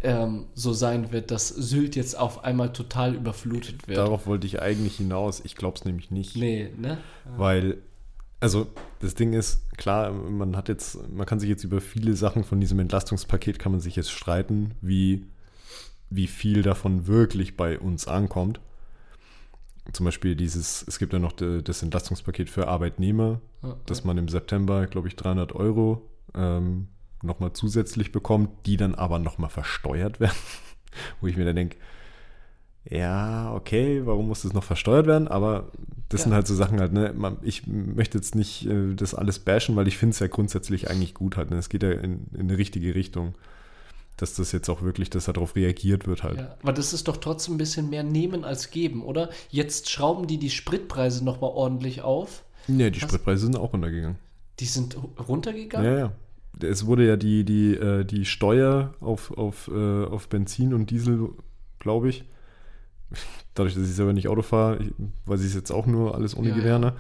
[0.03, 3.99] ähm, so sein wird, dass Sylt jetzt auf einmal total überflutet wird.
[3.99, 5.41] Darauf wollte ich eigentlich hinaus.
[5.45, 6.37] Ich glaube es nämlich nicht.
[6.37, 6.99] Nee, ne?
[7.37, 7.79] Weil,
[8.47, 8.69] also
[9.01, 12.61] das Ding ist, klar, man hat jetzt, man kann sich jetzt über viele Sachen von
[12.61, 15.27] diesem Entlastungspaket kann man sich jetzt streiten, wie,
[16.11, 18.61] wie viel davon wirklich bei uns ankommt.
[19.91, 24.29] Zum Beispiel dieses, es gibt ja noch das Entlastungspaket für Arbeitnehmer, Ja, dass man im
[24.29, 26.87] September, glaube ich, 300 Euro ähm,
[27.23, 30.37] nochmal zusätzlich bekommt, die dann aber nochmal versteuert werden.
[31.21, 31.79] Wo ich mir dann denke,
[32.91, 35.29] ja, okay, warum muss das noch versteuert werden?
[35.29, 35.71] Aber
[36.09, 36.25] das Ja.
[36.25, 37.15] sind halt so Sachen halt, ne?
[37.43, 41.15] Ich möchte jetzt nicht äh, das alles bashen, weil ich finde es ja grundsätzlich eigentlich
[41.15, 41.51] gut halt.
[41.51, 41.57] Ne?
[41.57, 43.35] Es geht ja in, in eine richtige Richtung,
[44.17, 46.39] dass das jetzt auch wirklich, dass darauf reagiert wird halt.
[46.39, 49.31] Ja, aber das ist doch trotzdem ein bisschen mehr nehmen als geben, oder?
[49.51, 52.45] Jetzt schrauben die die Spritpreise nochmal ordentlich auf.
[52.69, 53.09] Ja, die Was?
[53.09, 54.17] Spritpreise sind auch runtergegangen.
[54.61, 54.97] Die sind
[55.29, 55.93] runtergegangen?
[55.93, 56.13] Ja, ja.
[56.63, 61.29] Es wurde ja die, die, äh, die Steuer auf, auf, äh, auf Benzin und Diesel,
[61.81, 62.25] glaube ich,
[63.55, 64.93] dadurch, dass ich selber nicht Auto fahre, ich-
[65.27, 66.95] weiß ich es jetzt auch nur alles ohne Ja, Gewehr, ne?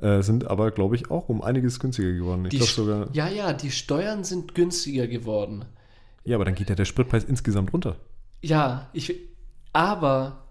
[0.00, 2.44] Äh, sind aber, glaube ich, auch um einiges günstiger geworden.
[2.44, 3.08] Ich glaube sogar.
[3.14, 5.64] Ja, ja, die Steuern sind günstiger geworden.
[6.24, 7.96] Ja, aber dann geht ja der Spritpreis insgesamt runter.
[8.40, 9.12] Ja, ich.
[9.72, 10.44] Aber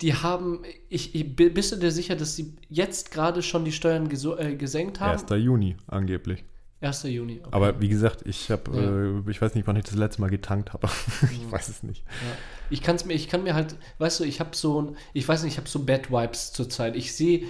[0.00, 0.60] die haben.
[0.88, 4.08] Ich, ich, bist du dir sicher, dass sie jetzt gerade schon die Steuern
[4.38, 5.10] äh, gesenkt haben?
[5.18, 5.26] 1.
[5.44, 6.44] Juni angeblich.
[6.80, 7.02] 1.
[7.04, 7.40] Juni.
[7.40, 7.48] okay.
[7.50, 9.20] Aber wie gesagt, ich habe, Ja.
[9.26, 10.88] äh, ich weiß nicht, wann ich das letzte Mal getankt habe.
[11.32, 12.04] ich weiß es nicht.
[12.06, 12.36] Ja.
[12.70, 15.42] Ich kann's mir, ich kann mir halt, weißt du, ich habe so ein, ich weiß
[15.42, 16.94] nicht, ich habe so Bad Vibes zurzeit.
[16.94, 17.44] Ich sehe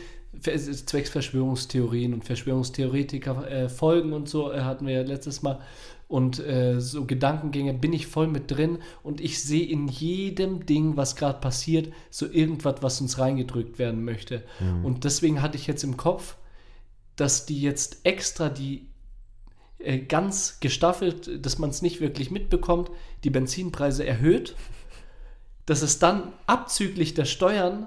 [0.44, 5.60] es zwecks Verschwörungstheorien und Verschwörungstheoretiker äh, Folgen und so äh, hatten wir ja letztes Mal
[6.06, 10.96] und äh, so Gedankengänge bin ich voll mit drin und ich sehe in jedem Ding,
[10.96, 14.42] was gerade passiert, so irgendwas, was uns reingedrückt werden möchte.
[14.82, 16.36] Und deswegen hatte ich jetzt im Kopf,
[17.16, 18.87] dass die jetzt extra die
[19.78, 22.90] äh, ganz gestaffelt, dass man es nicht wirklich mitbekommt,
[23.24, 24.56] die Benzinpreise erhöht,
[25.66, 27.86] dass es dann abzüglich der Steuern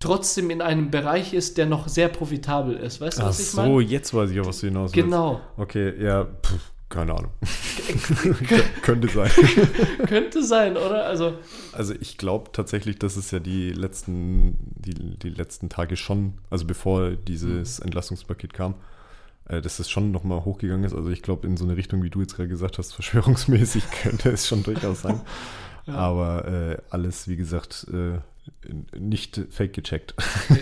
[0.00, 3.00] trotzdem in einem Bereich ist, der noch sehr profitabel ist.
[3.00, 3.80] Weißt du, Ach was ich so, meine?
[3.82, 5.04] jetzt weiß ich, auf was du hinaus willst.
[5.04, 5.40] Genau.
[5.56, 6.54] Okay, ja, pff,
[6.88, 7.32] keine Ahnung.
[8.82, 9.30] Könnte sein.
[10.06, 11.04] Könnte sein, oder?
[11.04, 11.34] Also,
[11.72, 16.64] Also ich glaube tatsächlich, dass es ja die letzten, die, die letzten Tage schon, also
[16.64, 18.74] bevor dieses Entlastungspaket kam,
[19.48, 20.94] äh, dass es schon nochmal hochgegangen ist.
[20.94, 24.30] Also ich glaube, in so eine Richtung, wie du jetzt gerade gesagt hast, verschwörungsmäßig könnte
[24.30, 25.20] es schon durchaus sein.
[25.86, 28.18] Aber äh, alles, wie gesagt, äh,
[28.98, 30.14] nicht fake gecheckt.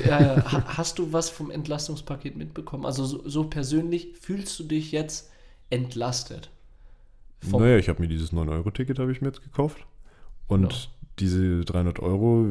[0.06, 0.52] ja, ja.
[0.52, 2.84] Ha- hast du was vom Entlastungspaket mitbekommen?
[2.86, 5.30] Also so, so persönlich fühlst du dich jetzt
[5.70, 6.50] entlastet?
[7.44, 9.84] Naja, ich habe mir dieses 9-Euro-Ticket habe ich mir jetzt gekauft.
[10.48, 10.74] Und Genau.
[11.18, 12.46] diese 300 Euro,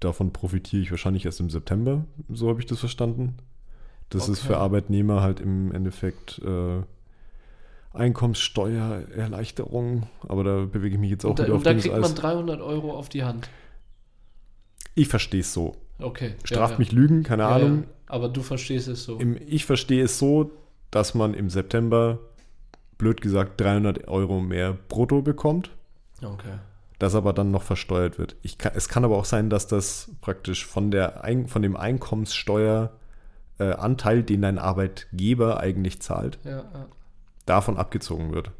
[0.00, 3.36] davon profitiere ich wahrscheinlich erst im September, so habe ich das verstanden.
[4.10, 4.48] Das ist Okay.
[4.48, 6.82] für Arbeitnehmer halt im Endeffekt äh,
[7.92, 12.00] Einkommenssteuererleichterung, aber da bewege ich mich jetzt auch Und da, wieder auf und da kriegt
[12.00, 13.48] man 300 Euro auf die Hand.
[14.94, 15.76] Ich verstehe es so.
[15.98, 16.34] Okay.
[16.44, 16.78] Straft ja, ja.
[16.78, 17.82] mich Lügen, keine Ja, Ahnung.
[17.82, 19.18] Ja, aber du verstehst es so.
[19.18, 20.50] Im, ich verstehe es so,
[20.90, 22.18] dass man im September,
[22.98, 25.70] blöd gesagt, 300 Euro mehr brutto bekommt.
[26.22, 26.58] okay.
[26.98, 28.36] das aber dann noch versteuert wird.
[28.42, 32.92] Ich kann, es kann aber auch sein, dass das praktisch von, der von dem Einkommenssteuer
[33.58, 36.86] äh, Anteil, den dein Arbeitgeber eigentlich zahlt, Ja, ja.
[37.46, 38.50] davon abgezogen wird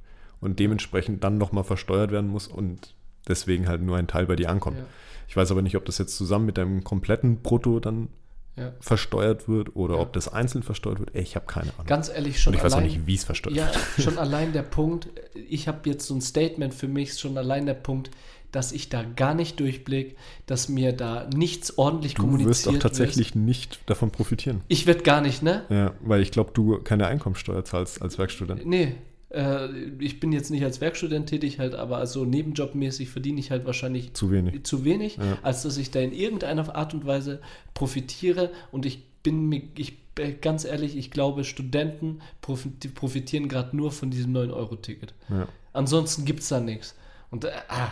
[0.41, 2.95] und dementsprechend dann nochmal versteuert werden muss und
[3.29, 4.79] deswegen halt nur ein Teil bei dir ankommt.
[4.79, 4.85] Ja.
[5.29, 8.09] Ich weiß aber nicht, ob das jetzt zusammen mit deinem kompletten Brutto dann
[8.57, 8.73] Ja.
[8.79, 10.01] versteuert wird oder Ja.
[10.03, 11.15] ob das einzeln versteuert wird.
[11.15, 11.87] Ey, ich habe keine Ahnung.
[11.87, 14.05] Ganz ehrlich, schon und ich weiß auch allein, nicht, wie es versteuert Ja, wird.
[14.05, 17.75] schon allein der Punkt, ich habe jetzt so ein Statement für mich, schon allein der
[17.75, 18.11] Punkt,
[18.55, 22.73] dass ich da gar nicht durchblick, dass mir da nichts ordentlich Du kommuniziert wirst auch
[22.75, 22.83] wird.
[22.83, 24.61] tatsächlich nicht davon profitieren.
[24.69, 25.63] Ich werde gar nicht, ne?
[25.71, 28.65] Ja, weil ich glaube, du keine Einkommensteuer zahlst als Werkstudent.
[28.67, 28.95] Nee.
[29.31, 33.65] Äh, ich bin jetzt nicht als Werkstudent tätig, halt, aber also nebenjobmäßig verdiene ich halt
[33.67, 34.63] wahrscheinlich Zu wenig.
[34.65, 35.39] zu wenig, Ja.
[35.43, 37.41] als dass ich da in irgendeiner Art und Weise
[37.75, 38.51] profitiere.
[38.71, 43.91] Und ich bin mir, ich äh, ganz ehrlich, ich glaube, Studenten profiti- profitieren gerade nur
[43.91, 45.13] von diesem 9-Euro-Ticket.
[45.29, 45.49] Ja.
[45.73, 46.95] Ansonsten gibt es da nichts.
[47.33, 47.89] Und äh, ah,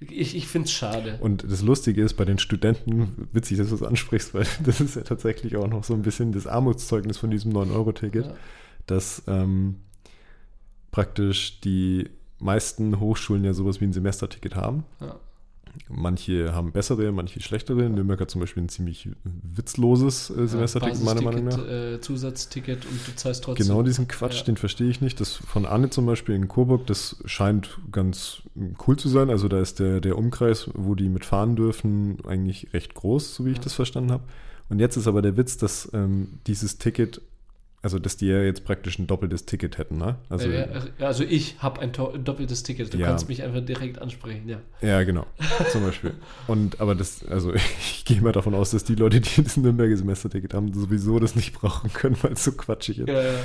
[0.00, 1.18] ich, ich finde es schade.
[1.20, 4.96] Und das Lustige ist, bei den Studenten, witzig, dass du es ansprichst, weil das ist
[4.96, 8.34] ja tatsächlich auch noch so ein bisschen das Armutszeugnis von diesem 9-Euro-Ticket, Ja.
[8.86, 9.76] dass ähm,
[10.90, 14.84] praktisch die meisten Hochschulen ja sowas wie ein Semesterticket haben.
[15.00, 15.18] Ja.
[15.88, 17.88] Manche haben bessere, manche schlechtere.
[17.88, 21.66] Nürnberg hat zum Beispiel ein ziemlich witzloses äh, Semesterticket, meiner Meinung nach.
[21.66, 23.66] Äh, Zusatzticket und du zahlst trotzdem.
[23.66, 24.44] Genau diesen Quatsch, Ja.
[24.44, 25.20] den verstehe ich nicht.
[25.20, 28.42] Das von Anne zum Beispiel in Coburg, das scheint ganz
[28.86, 29.30] cool zu sein.
[29.30, 33.50] Also da ist der, der Umkreis, wo die mitfahren dürfen, eigentlich recht groß, so wie
[33.50, 33.64] ich Ja.
[33.64, 34.24] das verstanden habe.
[34.70, 37.22] Und jetzt ist aber der Witz, dass ähm, dieses Ticket,
[37.82, 40.16] also dass die ja jetzt praktisch ein doppeltes Ticket hätten, ne?
[40.28, 40.66] Also, ja,
[41.00, 42.92] also ich habe ein doppeltes Ticket.
[42.92, 43.06] Du Ja.
[43.06, 44.58] kannst mich einfach direkt ansprechen, ja.
[44.80, 45.26] ja, genau,
[45.70, 46.14] zum Beispiel.
[46.48, 49.96] Und aber das, also ich gehe mal davon aus, dass die Leute, die das Nürnberger
[49.96, 53.08] Semesterticket haben, sowieso das nicht brauchen können, weil es so quatschig ist.
[53.08, 53.38] Ja, ja.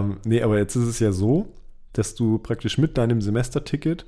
[0.00, 1.52] Ähm, nee, aber jetzt ist es ja so,
[1.92, 4.06] dass du praktisch mit deinem Semesterticket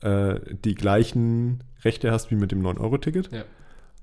[0.00, 3.44] äh, die gleichen Rechte hast wie mit dem 9-Euro-Ticket, Ja.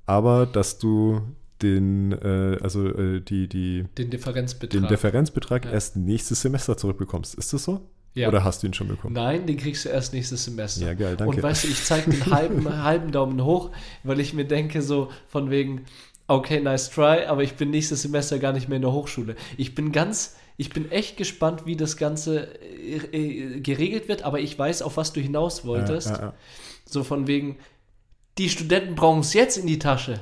[0.06, 1.22] aber dass du
[1.62, 4.82] den, äh, also äh, die, die, Den Differenzbetrag.
[4.82, 5.72] den Differenzbetrag Ja.
[5.72, 7.36] erst nächstes Semester zurückbekommst.
[7.36, 7.82] Ist das so?
[8.16, 8.28] Ja.
[8.28, 9.14] Oder hast du ihn schon bekommen?
[9.16, 10.86] Nein, den kriegst du erst nächstes Semester.
[10.86, 11.36] Ja, geil, danke.
[11.36, 13.72] Und weißt du, ich zeige den halben, halben Daumen hoch,
[14.04, 15.86] weil ich mir denke, so von wegen,
[16.28, 19.36] okay, nice try, aber ich bin nächstes Semester gar nicht mehr in der Hochschule.
[19.58, 24.40] Ich bin ganz, ich bin echt gespannt, wie das Ganze äh, äh, geregelt wird, aber
[24.40, 26.10] ich weiß, auf was du hinaus wolltest.
[26.10, 26.34] Ja, ja, ja.
[26.86, 27.58] So von wegen,
[28.38, 30.20] die Studenten brauchen es jetzt in die Tasche.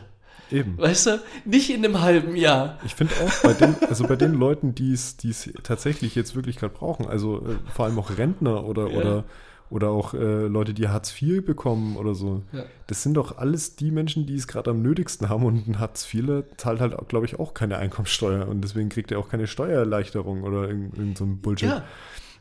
[0.52, 0.78] Eben.
[0.78, 2.78] Weißt du, nicht in einem halben Jahr.
[2.86, 6.36] Ich finde auch bei den, also bei den Leuten, die es, die es tatsächlich jetzt
[6.36, 8.98] wirklich gerade brauchen, also äh, vor allem auch Rentner oder, Ja.
[8.98, 9.24] oder,
[9.70, 12.64] oder auch äh, Leute, die Hartz IV bekommen oder so, Ja.
[12.88, 16.14] das sind doch alles die Menschen, die es gerade am nötigsten haben und ein Hartz
[16.14, 20.44] IVler zahlt halt, glaube ich, auch keine Einkommensteuer und deswegen kriegt er auch keine Steuererleichterung
[20.44, 21.70] oder irgend, irgend so ein Bullshit.
[21.70, 21.84] Ja,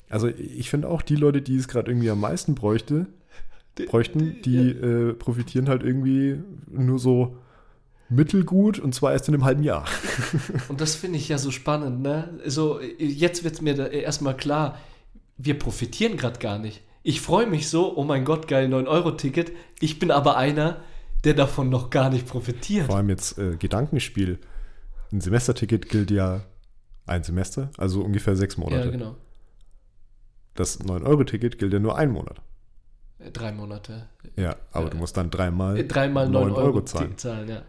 [0.09, 3.07] Also ich finde auch die Leute, die es gerade irgendwie am meisten bräuchte,
[3.89, 7.37] bräuchten, die äh, profitieren halt irgendwie nur so
[8.11, 9.85] mittelgut und zwar erst in einem halben Jahr.
[10.69, 12.41] Und das finde ich ja so spannend, ne?
[12.47, 14.77] So, jetzt wird es mir erstmal klar,
[15.39, 16.83] wir profitieren gerade gar nicht.
[17.03, 19.53] Ich freue mich so, oh mein Gott, geil, 9-Euro-Ticket.
[19.81, 20.83] Ich bin aber einer,
[21.25, 22.87] der davon noch gar nicht profitiert.
[22.87, 24.39] Vor allem jetzt äh, Gedankenspiel.
[25.13, 26.43] Ein Semesterticket gilt ja
[27.07, 28.85] ein Semester, also ungefähr sechs Monate.
[28.87, 29.17] Ja, genau.
[30.55, 32.43] Das 9-Euro-Ticket gilt ja nur einen Monat.
[33.19, 34.09] Äh, Drei Monate.
[34.37, 34.91] Ja, aber Ja.
[34.91, 37.17] du musst dann dreimal Äh, Dreimal 9 9 Euro, Euro zahlen.
[37.17, 37.49] zahlen.
[37.49, 37.63] ja.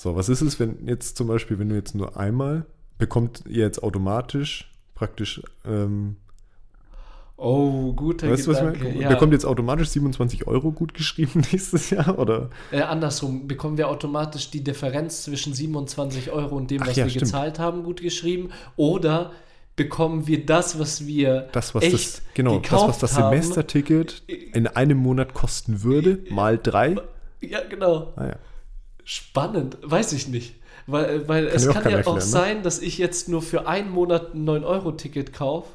[0.00, 2.64] So, was ist es, wenn jetzt zum Beispiel, wenn du jetzt nur einmal,
[2.98, 6.14] bekommt ihr jetzt automatisch praktisch, ähm,
[7.36, 8.84] Oh, guter weißt du, was ich Gedanke.
[8.84, 9.00] meine?
[9.02, 9.08] ja.
[9.08, 12.50] Bekommt jetzt automatisch 27 Euro gut geschrieben nächstes Jahr, oder?
[12.70, 17.02] äh, andersrum, bekommen wir automatisch die Differenz zwischen 27 Euro und dem, Ach was ja,
[17.04, 17.24] wir stimmt.
[17.24, 18.50] gezahlt haben, gut geschrieben?
[18.76, 19.32] Oder
[19.74, 23.32] bekommen wir das, was wir Das, was echt das, genau, das, was das haben?
[23.40, 26.94] Semesterticket in einem Monat kosten würde, mal drei.
[27.40, 28.12] Ja, genau.
[28.14, 28.36] Ah, ja.
[29.10, 30.56] Spannend, weiß ich nicht.
[30.86, 32.22] Weil, weil es dir auch kann ja auch erklären, ne?
[32.22, 35.70] sein, dass ich jetzt nur für einen Monat ein 9-Euro-Ticket kaufe.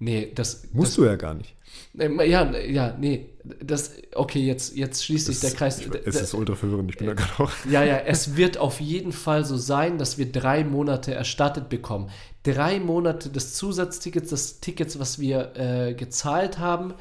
[0.00, 0.64] Nee, das.
[0.72, 1.54] Musst das, du ja gar nicht.
[1.96, 3.26] Äh, Ja, ja, nee.
[3.62, 5.78] Das, okay, jetzt, jetzt schließt sich der Kreis.
[5.78, 7.52] ich, es ist ultra verwirrend, ich bin da gerade auch.
[7.70, 12.10] Ja, ja, es wird auf jeden Fall so sein, dass wir drei Monate erstattet bekommen.
[12.42, 16.94] Drei Monate des Zusatztickets, des Tickets, was wir äh, gezahlt haben.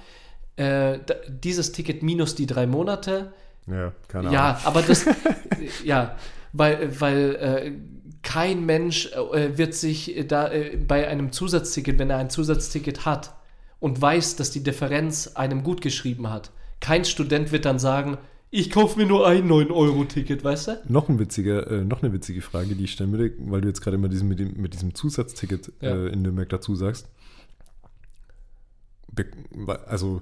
[0.58, 3.34] Äh, dieses Ticket minus die drei Monate.
[3.68, 4.34] Ja, keine Ahnung.
[4.34, 5.06] Ja, aber das,
[5.84, 6.16] ja,
[6.54, 7.72] weil, weil äh,
[8.24, 13.34] kein Mensch äh, wird sich da äh, bei einem Zusatzticket, wenn er ein Zusatzticket hat
[13.80, 18.18] und weiß, dass die Differenz einem gut geschrieben hat, kein Student wird dann sagen,
[18.50, 20.72] ich kaufe mir nur ein 9-Euro-Ticket, weißt du?
[20.88, 23.82] Noch, ein witziger, äh, noch eine witzige Frage, die ich stellen würde, weil du jetzt
[23.82, 25.90] gerade immer diesen, mit, dem, mit diesem Zusatzticket Ja.
[25.96, 27.10] äh, in Nürnberg dazu sagst.
[29.12, 29.26] Be
[29.88, 30.22] also,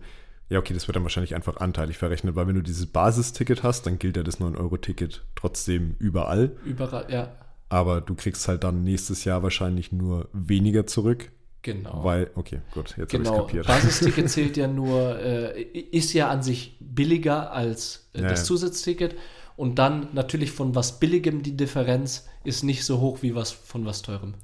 [0.50, 3.88] ja, okay, das wird dann wahrscheinlich einfach anteilig verrechnet, weil wenn du dieses Basisticket hast,
[3.88, 6.56] dann gilt ja das 9-Euro-Ticket trotzdem überall.
[6.66, 7.32] Überall, ja.
[7.70, 11.32] Aber du kriegst halt dann nächstes Jahr wahrscheinlich nur weniger zurück.
[11.64, 12.04] Genau.
[12.04, 13.32] Weil, okay, gut, jetzt genau.
[13.32, 13.68] habe ich kapiert.
[13.68, 18.46] Basisticket zählt ja nur, äh, ist ja an sich billiger als äh, Ja, das ja.
[18.46, 19.16] Zusatzticket.
[19.58, 23.84] Und dann natürlich von was Billigem die Differenz ist nicht so hoch wie was von
[23.86, 24.36] was Teurem.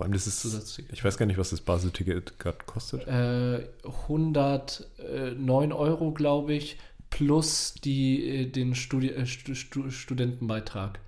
[0.00, 3.06] Vor allem, das ist, ich weiß gar nicht, was das Basisticket gerade kostet.
[3.06, 6.78] Äh, 109 Euro, glaube ich,
[7.10, 11.00] plus die, äh, den Studi äh, Stu Stu Studentenbeitrag.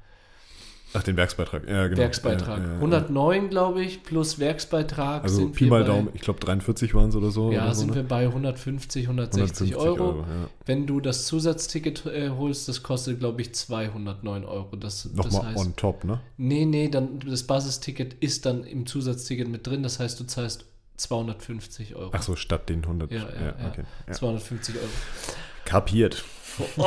[0.95, 1.67] Ach, den Werksbeitrag.
[1.67, 2.01] Ja, genau.
[2.01, 2.59] Werksbeitrag.
[2.59, 2.77] Ja, ja, ja.
[2.77, 5.23] 109, glaube ich, plus Werksbeitrag.
[5.23, 7.51] Also sind Pi mal bei, Daumen, ich glaube 43 waren es oder so.
[7.51, 7.97] Ja, oder so, sind ne?
[7.97, 10.21] wir bei 150, 160 Euro.
[10.21, 10.49] ja.
[10.67, 14.77] Wenn du das Zusatzticket äh, holst, das kostet, glaube ich, 209 Euro.
[14.77, 16.21] Das, das Nochmal heißt, on top, ne?
[16.37, 19.83] nee, nee, dann, das Basisticket ist dann im Zusatzticket mit drin.
[19.83, 20.67] Das heißt, du zahlst
[20.99, 22.11] 250 Euro.
[22.13, 23.11] Ach so, statt den 100.
[23.11, 23.27] Ja, ja,
[23.71, 23.85] okay.
[24.07, 24.13] Ja.
[24.13, 24.87] 250 Euro.
[25.65, 26.23] Kapiert.
[26.77, 26.85] Oh,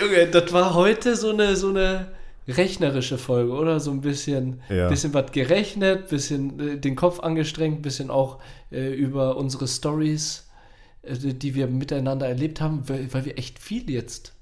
[0.00, 2.06] Junge, das war heute so eine, so eine
[2.48, 3.80] rechnerische Folge, oder?
[3.80, 4.88] So ein bisschen, Ja.
[4.88, 8.38] bisschen was gerechnet, bisschen äh, den Kopf angestrengt, bisschen auch
[8.72, 10.48] äh, über unsere Stories,
[11.02, 14.34] äh, die wir miteinander erlebt haben, weil, weil wir echt viel jetzt,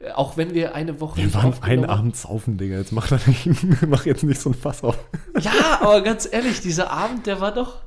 [0.00, 2.78] äh, auch wenn wir eine Woche Wir waren einen Abend saufen, Digga.
[2.78, 3.48] Jetzt mach, da nicht,
[3.86, 4.98] mach jetzt nicht so ein Fass auf.
[5.40, 7.82] Ja, aber ganz ehrlich, dieser Abend, der war doch,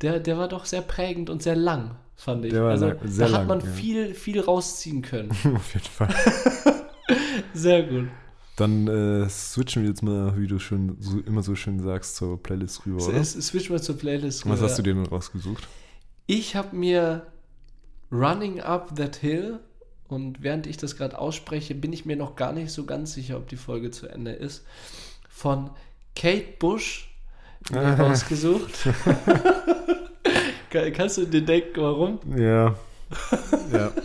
[0.00, 2.54] der, der war doch sehr prägend und sehr lang, fand ich.
[2.54, 3.66] Also lang- da hat lang, man ja.
[3.66, 5.30] viel, viel rausziehen können.
[5.54, 6.08] Auf jeden Fall.
[7.52, 8.08] Sehr gut.
[8.60, 12.42] Dann äh, switchen wir jetzt mal, wie du schon so, immer so schön sagst, zur
[12.42, 13.16] Playlist rüber, oder?
[13.16, 14.44] Es, switch mal zur Playlist.
[14.46, 14.68] Was rüber.
[14.68, 15.66] hast du dir denn rausgesucht?
[16.26, 17.26] Ich habe mir
[18.12, 19.60] Running Up That Hill
[20.08, 23.36] und während ich das gerade ausspreche, bin ich mir noch gar nicht so ganz sicher,
[23.38, 24.64] ob die Folge zu Ende ist.
[25.28, 25.70] Von
[26.14, 27.10] Kate Bush
[27.70, 28.72] mir rausgesucht.
[30.70, 32.18] Kann- Kannst du dir denken, warum?
[32.36, 32.74] Ja.
[33.72, 33.92] ja.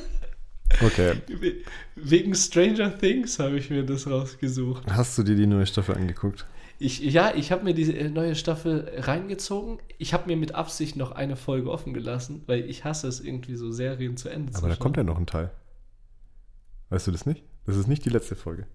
[0.82, 1.14] Okay.
[1.96, 4.84] We- Wegen Stranger Things habe ich mir das rausgesucht.
[4.92, 6.46] Hast du dir die neue Staffel angeguckt?
[6.78, 9.78] Ich, ja, ich habe mir diese äh, neue Staffel reingezogen.
[9.98, 13.56] Ich habe mir mit Absicht noch eine Folge offen gelassen, weil ich hasse es irgendwie
[13.56, 15.52] so Serien zu Ende zu Aber da kommt ja noch ein Teil.
[16.90, 17.44] Weißt du das nicht?
[17.66, 18.68] Das ist nicht die letzte Folge.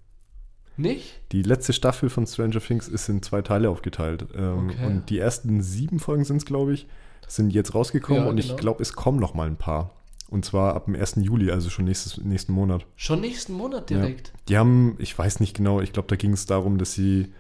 [0.79, 1.21] Nicht?
[1.33, 4.27] Die letzte Staffel von Stranger Things ist in zwei Teile aufgeteilt.
[4.35, 4.87] Ähm, Okay.
[4.87, 6.87] Und die ersten sieben Folgen sind es, glaube ich,
[7.29, 8.57] sind jetzt rausgekommen Ja, und ich genau.
[8.59, 9.95] glaube, es kommen noch mal ein paar.
[10.31, 11.17] Und zwar ab dem 1.
[11.23, 12.87] Juli, also schon nächstes, nächsten Monat.
[12.97, 14.33] Schon nächsten Monat direkt.
[14.49, 17.33] Die haben, ich weiß nicht genau, ich glaube, da ging es darum, dass sie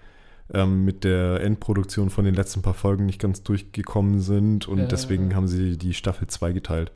[0.53, 4.87] ähm, mit der Endproduktion von den letzten paar Folgen nicht ganz durchgekommen sind und Ja.
[4.87, 6.91] deswegen haben sie die Staffel 2 geteilt.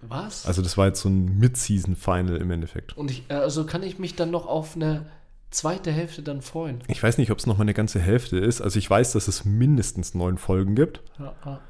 [0.00, 0.46] Was?
[0.46, 2.96] Also das war jetzt so ein Mid-Season-Final im Endeffekt.
[2.96, 5.06] Und ich, also kann ich mich dann noch auf eine
[5.50, 6.80] zweite Hälfte dann freuen.
[6.88, 8.60] Ich weiß nicht, ob es noch mal eine ganze Hälfte ist.
[8.60, 11.02] Also ich weiß, dass es mindestens neun Folgen gibt.
[11.20, 11.60] Ja, ja.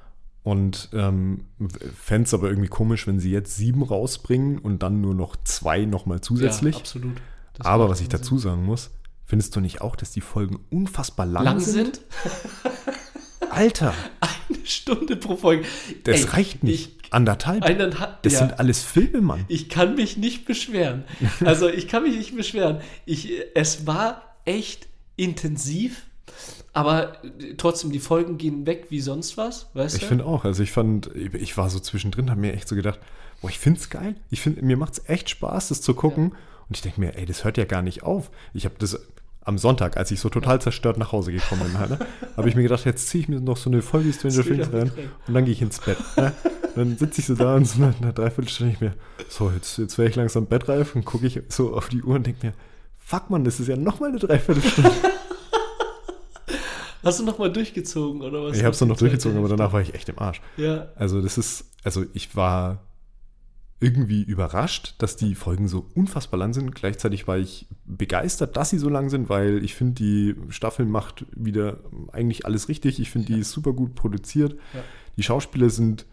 [0.45, 1.45] Und ähm,
[1.97, 5.85] fände es aber irgendwie komisch, wenn sie jetzt sieben rausbringen und dann nur noch zwei
[5.85, 6.75] nochmal zusätzlich.
[6.75, 7.17] Ja, absolut.
[7.55, 8.19] Das aber was ich Sinn.
[8.19, 8.91] dazu sagen muss,
[9.25, 11.97] findest du nicht auch, dass die Folgen unfassbar lang, lang sind?
[11.97, 12.01] sind,
[13.51, 15.65] Alter, eine Stunde pro Folge.
[16.05, 16.97] das Ey, reicht nicht.
[17.03, 17.63] Ich, Anderthalb.
[17.63, 18.39] eineinhalb, das ja.
[18.41, 19.45] sind alles Filme, Mann.
[19.49, 21.05] Ich kann mich nicht beschweren.
[21.45, 22.81] Also ich kann mich nicht beschweren.
[23.05, 26.07] Ich, es war echt intensiv,
[26.73, 27.15] aber
[27.59, 30.07] trotzdem, die Folgen gehen weg wie sonst was, weißt Ich du?
[30.07, 30.45] finde auch.
[30.45, 32.99] Also ich fand, ich war so zwischendrin, habe mir echt so gedacht,
[33.41, 34.17] boah, ich finde es geil.
[34.31, 36.33] Ich finde, mir macht es echt Spaß, das zu gucken.
[36.69, 38.31] Und ich denke mir, ey, das hört ja gar nicht auf.
[38.55, 38.99] Ich habe das
[39.45, 41.99] am Sonntag, als ich so total zerstört nach Hause gekommen bin, halt, ne,
[42.37, 44.93] habe ich mir gedacht, jetzt ziehe ich mir noch so eine Folge Stranger Things rein
[45.27, 45.99] und dann gehe ich ins Bett.
[46.17, 46.33] Ne?
[46.77, 48.95] Dann sitze ich so da und so nach einer Dreiviertelstunde ich mir,
[49.29, 52.27] so, jetzt, jetzt wäre ich langsam bettreif und gucke ich so auf die Uhr und
[52.27, 52.53] denke mir,
[52.99, 54.91] fuck man, das ist ja noch mal eine Dreiviertelstunde.
[57.03, 58.57] Hast du nochmal durchgezogen oder was?
[58.57, 60.41] ich habe es noch durchgezogen, aber danach war ich echt im Arsch.
[60.57, 62.85] Ja, Also das ist, also ich war
[63.81, 66.73] irgendwie überrascht, dass die Folgen so unfassbar lang sind.
[66.73, 71.27] Gleichzeitig war ich begeistert, dass sie so lang sind, weil ich finde, die Staffel macht
[71.35, 71.79] wieder
[72.13, 73.01] eigentlich alles richtig.
[73.01, 74.53] Ich finde, die ist super gut produziert.
[74.73, 74.85] Ja.
[75.17, 76.07] Die Schauspieler sind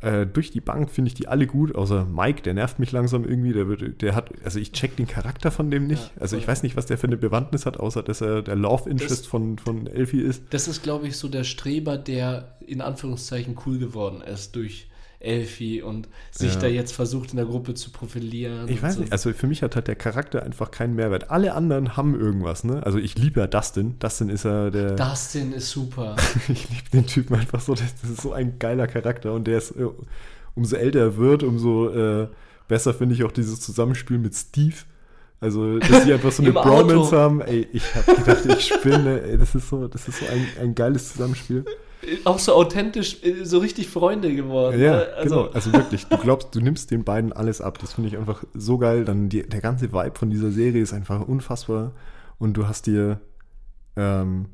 [0.00, 3.24] äh, durch die Bank, finde ich die alle gut, außer Mike, der nervt mich langsam
[3.24, 3.52] irgendwie.
[3.52, 6.12] Der, wird, der hat, also ich check den Charakter von dem nicht.
[6.16, 8.56] Ja, also ich weiß nicht, was der für eine Bewandtnis hat, außer dass er der
[8.56, 10.42] Love Interest Das- von, von Elfie ist.
[10.50, 14.87] das ist, glaube ich, so der Streber, der in Anführungszeichen cool geworden ist durch
[15.20, 16.60] Elfie und sich Ja.
[16.60, 18.68] da jetzt versucht, in der Gruppe zu profilieren.
[18.68, 19.00] Ich weiß so.
[19.00, 21.30] nicht, also für mich hat halt der Charakter einfach keinen Mehrwert.
[21.30, 22.84] Alle anderen haben irgendwas, ne?
[22.84, 23.98] Also ich liebe ja Dustin.
[23.98, 24.92] Dustin ist ja der.
[24.92, 26.14] Dustin ist super.
[26.48, 27.74] ich liebe den Typen einfach so.
[27.74, 29.86] Das, ist so ein geiler Charakter und der ist, äh,
[30.54, 32.28] umso älter er wird, umso äh,
[32.68, 34.76] besser finde ich auch dieses Zusammenspiel mit Steve.
[35.40, 37.40] Also, dass die einfach so eine Bromance haben.
[37.40, 39.20] Ey, ich habe gedacht, ich spinne.
[39.22, 41.64] Ey, das ist so, das ist so ein, ein geiles Zusammenspiel.
[42.24, 44.80] Auch so authentisch, äh, so richtig Freunde geworden.
[44.80, 45.06] Ja, ne?
[45.24, 45.46] genau.
[45.48, 47.78] Also wirklich, du glaubst, du nimmst den beiden alles ab.
[47.78, 49.04] Das finde ich einfach so geil.
[49.04, 51.92] Dann die, der ganze Vibe von dieser Serie ist einfach unfassbar.
[52.38, 53.20] Und du hast dir,
[53.96, 54.46] ähm,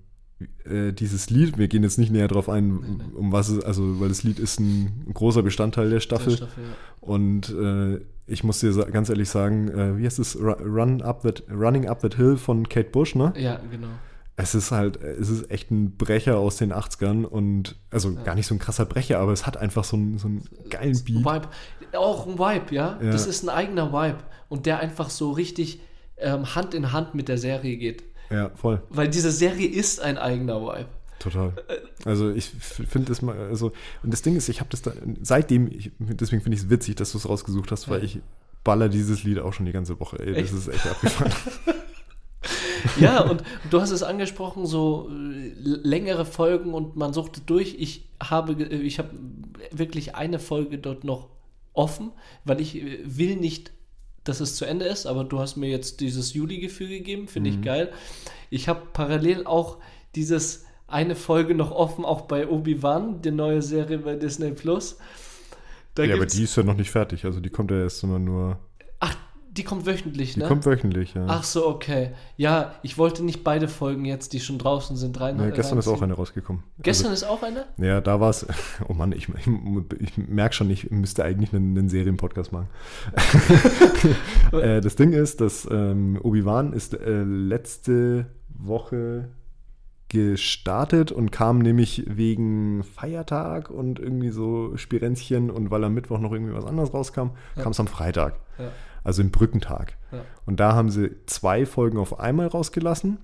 [0.65, 3.05] äh, dieses Lied, wir gehen jetzt nicht näher drauf ein, Nee, nee.
[3.15, 6.31] um was es, also weil das Lied ist ein großer Bestandteil der Staffel.
[6.31, 6.71] Der Staffel, ja.
[7.01, 10.37] Und äh, ich muss dir ganz ehrlich sagen, äh, wie heißt es?
[10.39, 13.33] Ru- Run up that, Running Up That Hill von Kate Bush, ne?
[13.37, 13.89] Ja, genau.
[14.37, 18.23] Es ist halt, es ist echt ein Brecher aus den 80ern und, also Ja.
[18.23, 20.93] gar nicht so ein krasser Brecher, aber es hat einfach so einen, so einen geilen
[21.05, 21.25] Beat.
[21.25, 21.49] Vibe.
[21.97, 22.99] Auch ein Vibe, ja?
[23.01, 23.13] Ja.
[23.13, 24.19] Das ist ein eigener Vibe.
[24.49, 25.81] Und der einfach so richtig
[26.17, 28.03] ähm, Hand in Hand mit der Serie geht.
[28.31, 28.83] Ja, voll.
[28.89, 30.87] Weil diese Serie ist ein eigener Vibe.
[31.21, 31.53] Total.
[32.05, 33.73] Also ich finde das mal, also,
[34.03, 36.97] und das Ding ist, ich habe das da, seitdem, ich, deswegen finde ich es witzig,
[36.97, 38.21] dass du es rausgesucht hast, weil ich
[38.65, 40.19] baller dieses Lied auch schon die ganze Woche.
[40.19, 40.53] Ey, Echt?
[40.53, 41.33] das ist echt abgefahren.
[43.01, 47.77] Ja, und du hast es angesprochen, so äh, längere Folgen und man suchte durch.
[47.79, 49.11] Ich habe, ge- ich habe
[49.71, 51.29] wirklich eine Folge dort noch
[51.73, 52.13] offen,
[52.45, 53.73] weil ich äh, will nicht,
[54.25, 57.61] dass es zu Ende ist, aber du hast mir jetzt dieses Juli-Gefühl gegeben, finde ich
[57.63, 57.93] geil.
[58.51, 59.79] Ich habe parallel auch
[60.15, 64.99] dieses eine Folge noch offen, auch bei Obi-Wan, die neue Serie bei Disney Plus.
[65.95, 67.25] Da ja, aber die ist ja noch nicht fertig.
[67.25, 68.59] Also die kommt ja erst immer nur,
[69.01, 69.17] Ach,
[69.57, 70.49] die kommt wöchentlich, die ne?
[70.49, 71.27] kommt wöchentlich, ja.
[71.29, 72.11] Ach so, okay.
[72.37, 75.39] Ja, ich wollte nicht beide Folgen jetzt, die schon draußen sind, rein.
[75.39, 76.65] ja, gestern ist auch eine rausgekommen.
[76.81, 77.67] Gestern ist auch eine?
[77.77, 78.47] Also, ja, da war es,
[78.89, 79.47] oh Mann, ich, ich,
[80.01, 82.69] ich merke schon, ich müsste eigentlich einen, einen Serienpodcast machen.
[84.53, 89.29] äh, das Ding ist, dass ähm, Obi-Wan ist äh, letzte Woche
[90.09, 96.33] gestartet und kam nämlich wegen Feiertag und irgendwie so Spirenzchen und weil am Mittwoch noch
[96.33, 97.63] irgendwie was anderes rauskam, Ja.
[97.63, 98.35] kam es am Freitag.
[98.59, 98.71] Ja.
[99.05, 99.97] Also im Brückentag.
[100.11, 100.23] Ja.
[100.47, 103.19] Und da haben sie zwei Folgen auf einmal rausgelassen.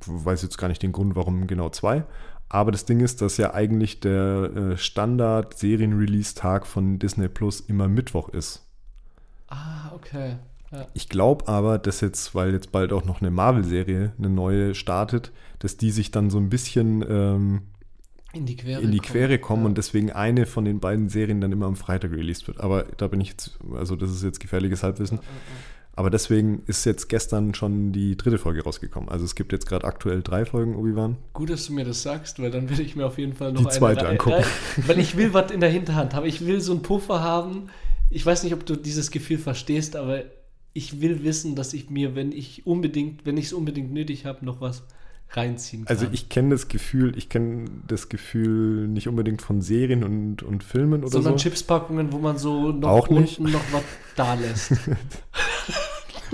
[0.00, 2.04] Ich weiß jetzt gar nicht den Grund, warum genau zwei.
[2.48, 8.28] Aber das Ding ist, dass ja eigentlich der äh, Standard-Serien-Release-Tag von Disney Plus immer Mittwoch
[8.28, 8.68] ist.
[9.48, 10.36] Ah, okay.
[10.70, 10.86] Ja.
[10.92, 15.32] Ich glaube aber, dass jetzt, weil jetzt bald auch noch eine Marvel-Serie, eine neue startet,
[15.60, 17.62] dass die sich dann so ein bisschen ähm,
[18.34, 19.10] In die Quere in die kommen.
[19.12, 19.68] Quere kommen Ja.
[19.68, 22.60] und deswegen eine von den beiden Serien dann immer am Freitag released wird.
[22.60, 25.20] Aber da bin ich jetzt, also das ist jetzt gefährliches Halbwissen.
[25.94, 29.10] Aber deswegen ist jetzt gestern schon die dritte Folge rausgekommen.
[29.10, 31.16] Also es gibt jetzt gerade aktuell drei Folgen Obi-Wan.
[31.34, 33.60] Gut, dass du mir das sagst, weil dann will ich mir auf jeden Fall noch
[33.60, 34.42] Die zweite angucken.
[34.86, 36.24] Weil ich will was in der Hinterhand haben.
[36.24, 37.68] Ich will so einen Puffer haben.
[38.08, 40.22] Ich weiß nicht, ob du dieses Gefühl verstehst, aber
[40.72, 44.46] ich will wissen, dass ich mir, wenn ich unbedingt, wenn ich es unbedingt nötig habe,
[44.46, 44.84] noch was
[45.36, 45.96] reinziehen kann.
[45.96, 50.64] Also ich kenne das Gefühl, ich kenne das Gefühl nicht unbedingt von Serien und, und
[50.64, 51.42] Filmen oder Sondern so.
[51.44, 53.38] Chipspackungen, wo man so noch Auch nicht.
[53.38, 53.82] unten noch was
[54.16, 54.72] da lässt.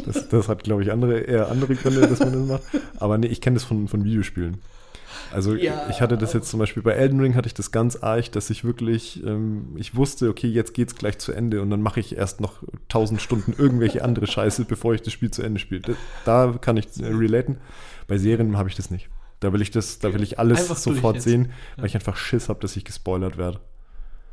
[0.06, 2.62] Das, das hat, glaube ich, andere, eher andere Gründe, dass man das macht.
[3.00, 4.58] Aber nee, ich kenne das von, von Videospielen.
[5.32, 5.86] Also Ja.
[5.90, 8.50] ich hatte das jetzt zum Beispiel bei Elden Ring hatte ich das ganz arg, dass
[8.50, 12.16] ich wirklich, ähm, ich wusste, okay, jetzt geht's gleich zu Ende und dann mache ich
[12.16, 15.96] erst noch tausend Stunden irgendwelche andere Scheiße, bevor ich das Spiel zu Ende spiele.
[16.24, 17.58] Da kann ich äh, relaten.
[18.06, 19.08] Bei Serien habe ich das nicht.
[19.40, 22.48] Da will ich das, da will ich alles Einfach sofort sehen, weil ich einfach Schiss
[22.48, 23.60] habe, dass ich gespoilert werde.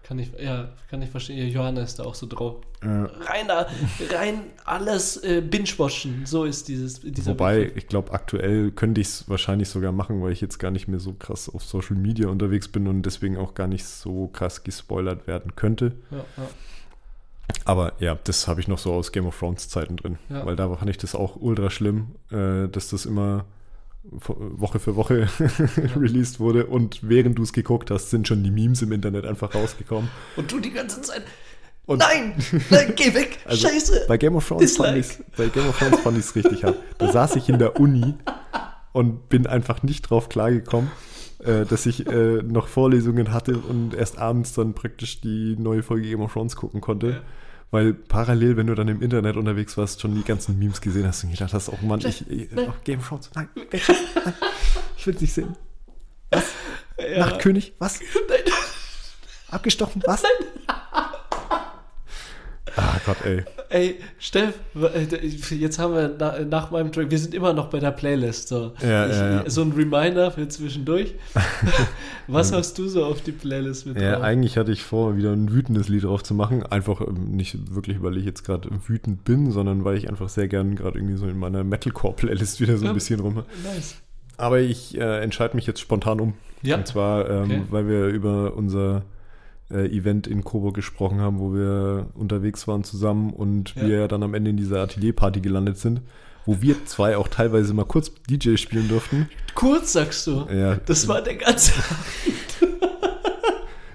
[0.08, 1.49] Kann ich, ja, kann ich verstehen.
[1.51, 2.58] Johanna ist da auch so drauf.
[2.82, 3.68] Äh, Rein, da-
[4.12, 6.28] rein alles äh, binge-watchen.
[6.28, 7.78] So ist dieses, dieser Wobei, Begriff.
[7.78, 10.99] ich glaube, aktuell könnte ich es wahrscheinlich sogar machen, weil ich jetzt gar nicht mehr
[10.99, 15.26] so krass auf Social Media unterwegs bin und deswegen auch gar nicht so krass gespoilert
[15.26, 15.93] werden könnte.
[16.12, 16.47] Ja, ja.
[17.64, 20.20] Aber ja, das habe ich noch so aus Game of Thrones Zeiten drin.
[20.30, 20.45] Ja.
[20.45, 23.45] Weil da fand ich das auch ultra schlimm, äh, dass das immer
[24.12, 25.28] Woche für Woche
[25.95, 29.53] released wurde und während du es geguckt hast, sind schon die Memes im Internet einfach
[29.56, 30.10] rausgekommen.
[30.36, 31.24] Und du die ganze Zeit.
[31.88, 32.34] Und nein!
[32.70, 33.39] Nein, geh weg!
[33.45, 34.06] Also, Scheiße!
[34.08, 34.99] Bei Game of Thrones fand Dislike.
[34.99, 36.78] ich's, bei Game of Thrones fand ich es richtig hart.
[36.97, 38.16] Da saß ich in der Uni
[38.91, 40.89] und bin einfach nicht drauf klargekommen,
[41.43, 46.08] äh, dass ich äh, noch Vorlesungen hatte und erst abends dann praktisch die neue Folge
[46.10, 47.08] Game of Thrones gucken konnte.
[47.08, 47.22] Ja.
[47.76, 51.26] Weil parallel, wenn du dann im Internet unterwegs warst, schon die ganzen Memes gesehen hast
[51.26, 52.69] und gedacht hast, oh Mann, ich, ich Nein.
[52.69, 54.34] oh, Game of Thrones, nein, weg, nein,
[54.95, 55.57] ich will es nicht sehen.
[56.97, 57.19] Ja.
[57.19, 57.99] Nachtkönig, was?
[58.30, 58.39] Nein.
[59.49, 60.23] Abgestochen, was?
[62.78, 63.43] Ah Gott, ey.
[63.70, 67.80] Ey, Steff, äh, jetzt haben wir na, nach meinem Track, wir sind immer noch bei
[67.80, 68.47] der Playlist.
[68.47, 69.49] So, Ja, ich, ja, ja.
[69.49, 71.13] so ein Reminder für zwischendurch.
[72.28, 74.24] Was hast du so auf die Playlist mit Ja, drauf?
[74.24, 76.63] eigentlich hatte ich vor, wieder ein wütendes Lied drauf zu machen.
[76.63, 80.47] Einfach ähm, nicht wirklich, weil ich jetzt gerade wütend bin, sondern weil ich einfach sehr
[80.47, 83.43] gern gerade irgendwie so in meiner Metalcore-Playlist wieder so ein bisschen rum.
[83.63, 83.95] Nice.
[84.38, 86.34] Aber ich äh, entscheide mich jetzt spontan um.
[86.61, 86.78] Ja.
[86.78, 87.61] Und zwar, ähm, Okay.
[87.70, 89.03] weil wir über unser
[89.72, 93.88] äh, Event in Coburg gesprochen haben, wo wir unterwegs waren zusammen und Ja.
[93.88, 96.01] wir dann am Ende in dieser Atelierparty gelandet sind,
[96.45, 99.28] wo wir zwei auch teilweise mal kurz DJ spielen durften.
[99.55, 100.45] Kurz sagst du.
[100.53, 101.72] Ja, Das war der ganze.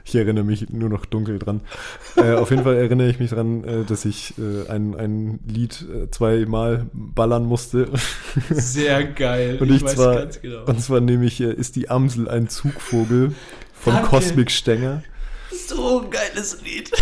[0.05, 1.61] Ich erinnere mich nur noch dunkel dran.
[2.17, 5.83] Äh, auf jeden Fall erinnere ich mich dran, äh, dass ich äh, ein, ein Lied
[5.89, 7.89] äh, zweimal ballern musste.
[8.51, 9.59] Sehr geil.
[9.61, 10.65] und ich, ich zwar, genau.
[10.65, 13.35] Und zwar nämlich äh, ist die Amsel ein Zugvogel
[13.73, 14.09] von Danke.
[14.09, 15.05] Cosmic Stenger.
[15.51, 16.91] So ein geiles Lied.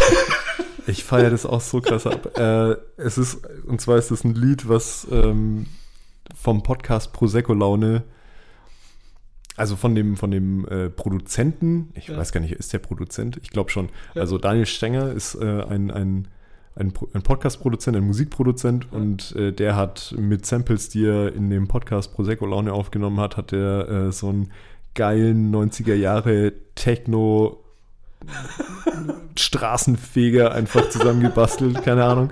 [0.89, 2.39] Ich feiere das auch so krass ab.
[2.39, 5.67] Äh, es ist, und zwar ist es ein Lied, was ähm,
[6.35, 8.05] vom Podcast Prosecco Laune,
[9.59, 12.17] also von dem, von dem äh, Produzenten, ich ja.
[12.17, 13.39] weiß gar nicht, ist der Produzent?
[13.43, 13.91] Ich glaube schon.
[14.15, 14.23] Ja.
[14.23, 16.29] Also Daniel Stenger ist äh, ein, ein,
[16.75, 18.99] ein, ein Podcast-Produzent, ein Musikproduzent ja.
[18.99, 23.37] und äh, der hat mit Samples, die er in dem Podcast Prosecco Laune aufgenommen hat,
[23.37, 24.53] hat er äh, so einen
[24.95, 27.63] geilen 90er Jahre Techno
[29.37, 32.31] Straßenfeger einfach zusammengebastelt, keine Ahnung.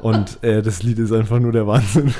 [0.00, 2.14] Und äh, das Lied ist einfach nur der Wahnsinn.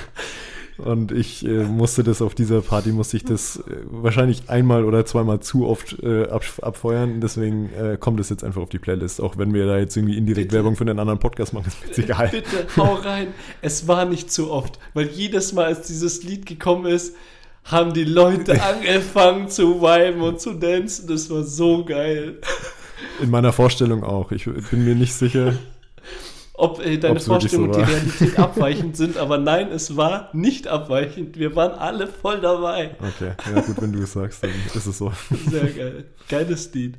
[0.79, 3.61] Und ich äh, musste das auf dieser Party, musste ich das äh,
[3.91, 7.21] wahrscheinlich einmal oder zweimal zu oft äh, ab, abfeuern.
[7.21, 9.21] Deswegen äh, kommt es jetzt einfach auf die Playlist.
[9.21, 10.57] Auch wenn wir da jetzt irgendwie indirekt Bitte.
[10.57, 12.29] Werbung für einen anderen Podcast machen, ist mir egal.
[12.29, 13.29] Bitte, hau rein.
[13.61, 14.79] Es war nicht zu oft.
[14.95, 17.15] Weil jedes Mal, als dieses Lied gekommen ist,
[17.65, 21.07] haben die Leute angefangen zu viben und zu dancen.
[21.07, 22.39] Das war so geil.
[23.21, 24.33] In meiner Vorstellung auch.
[24.33, 25.55] Ich bin mir nicht sicher.
[26.55, 30.69] Ob äh, deine Vorstellung und so die Realität abweichend sind, aber nein, es war nicht
[30.69, 31.39] abweichend.
[31.39, 32.95] Wir waren alle voll dabei.
[33.01, 35.13] Okay, ja gut, wenn du es sagst, dann ist es so.
[35.49, 36.05] Sehr geil.
[36.29, 36.99] Geiles Lied.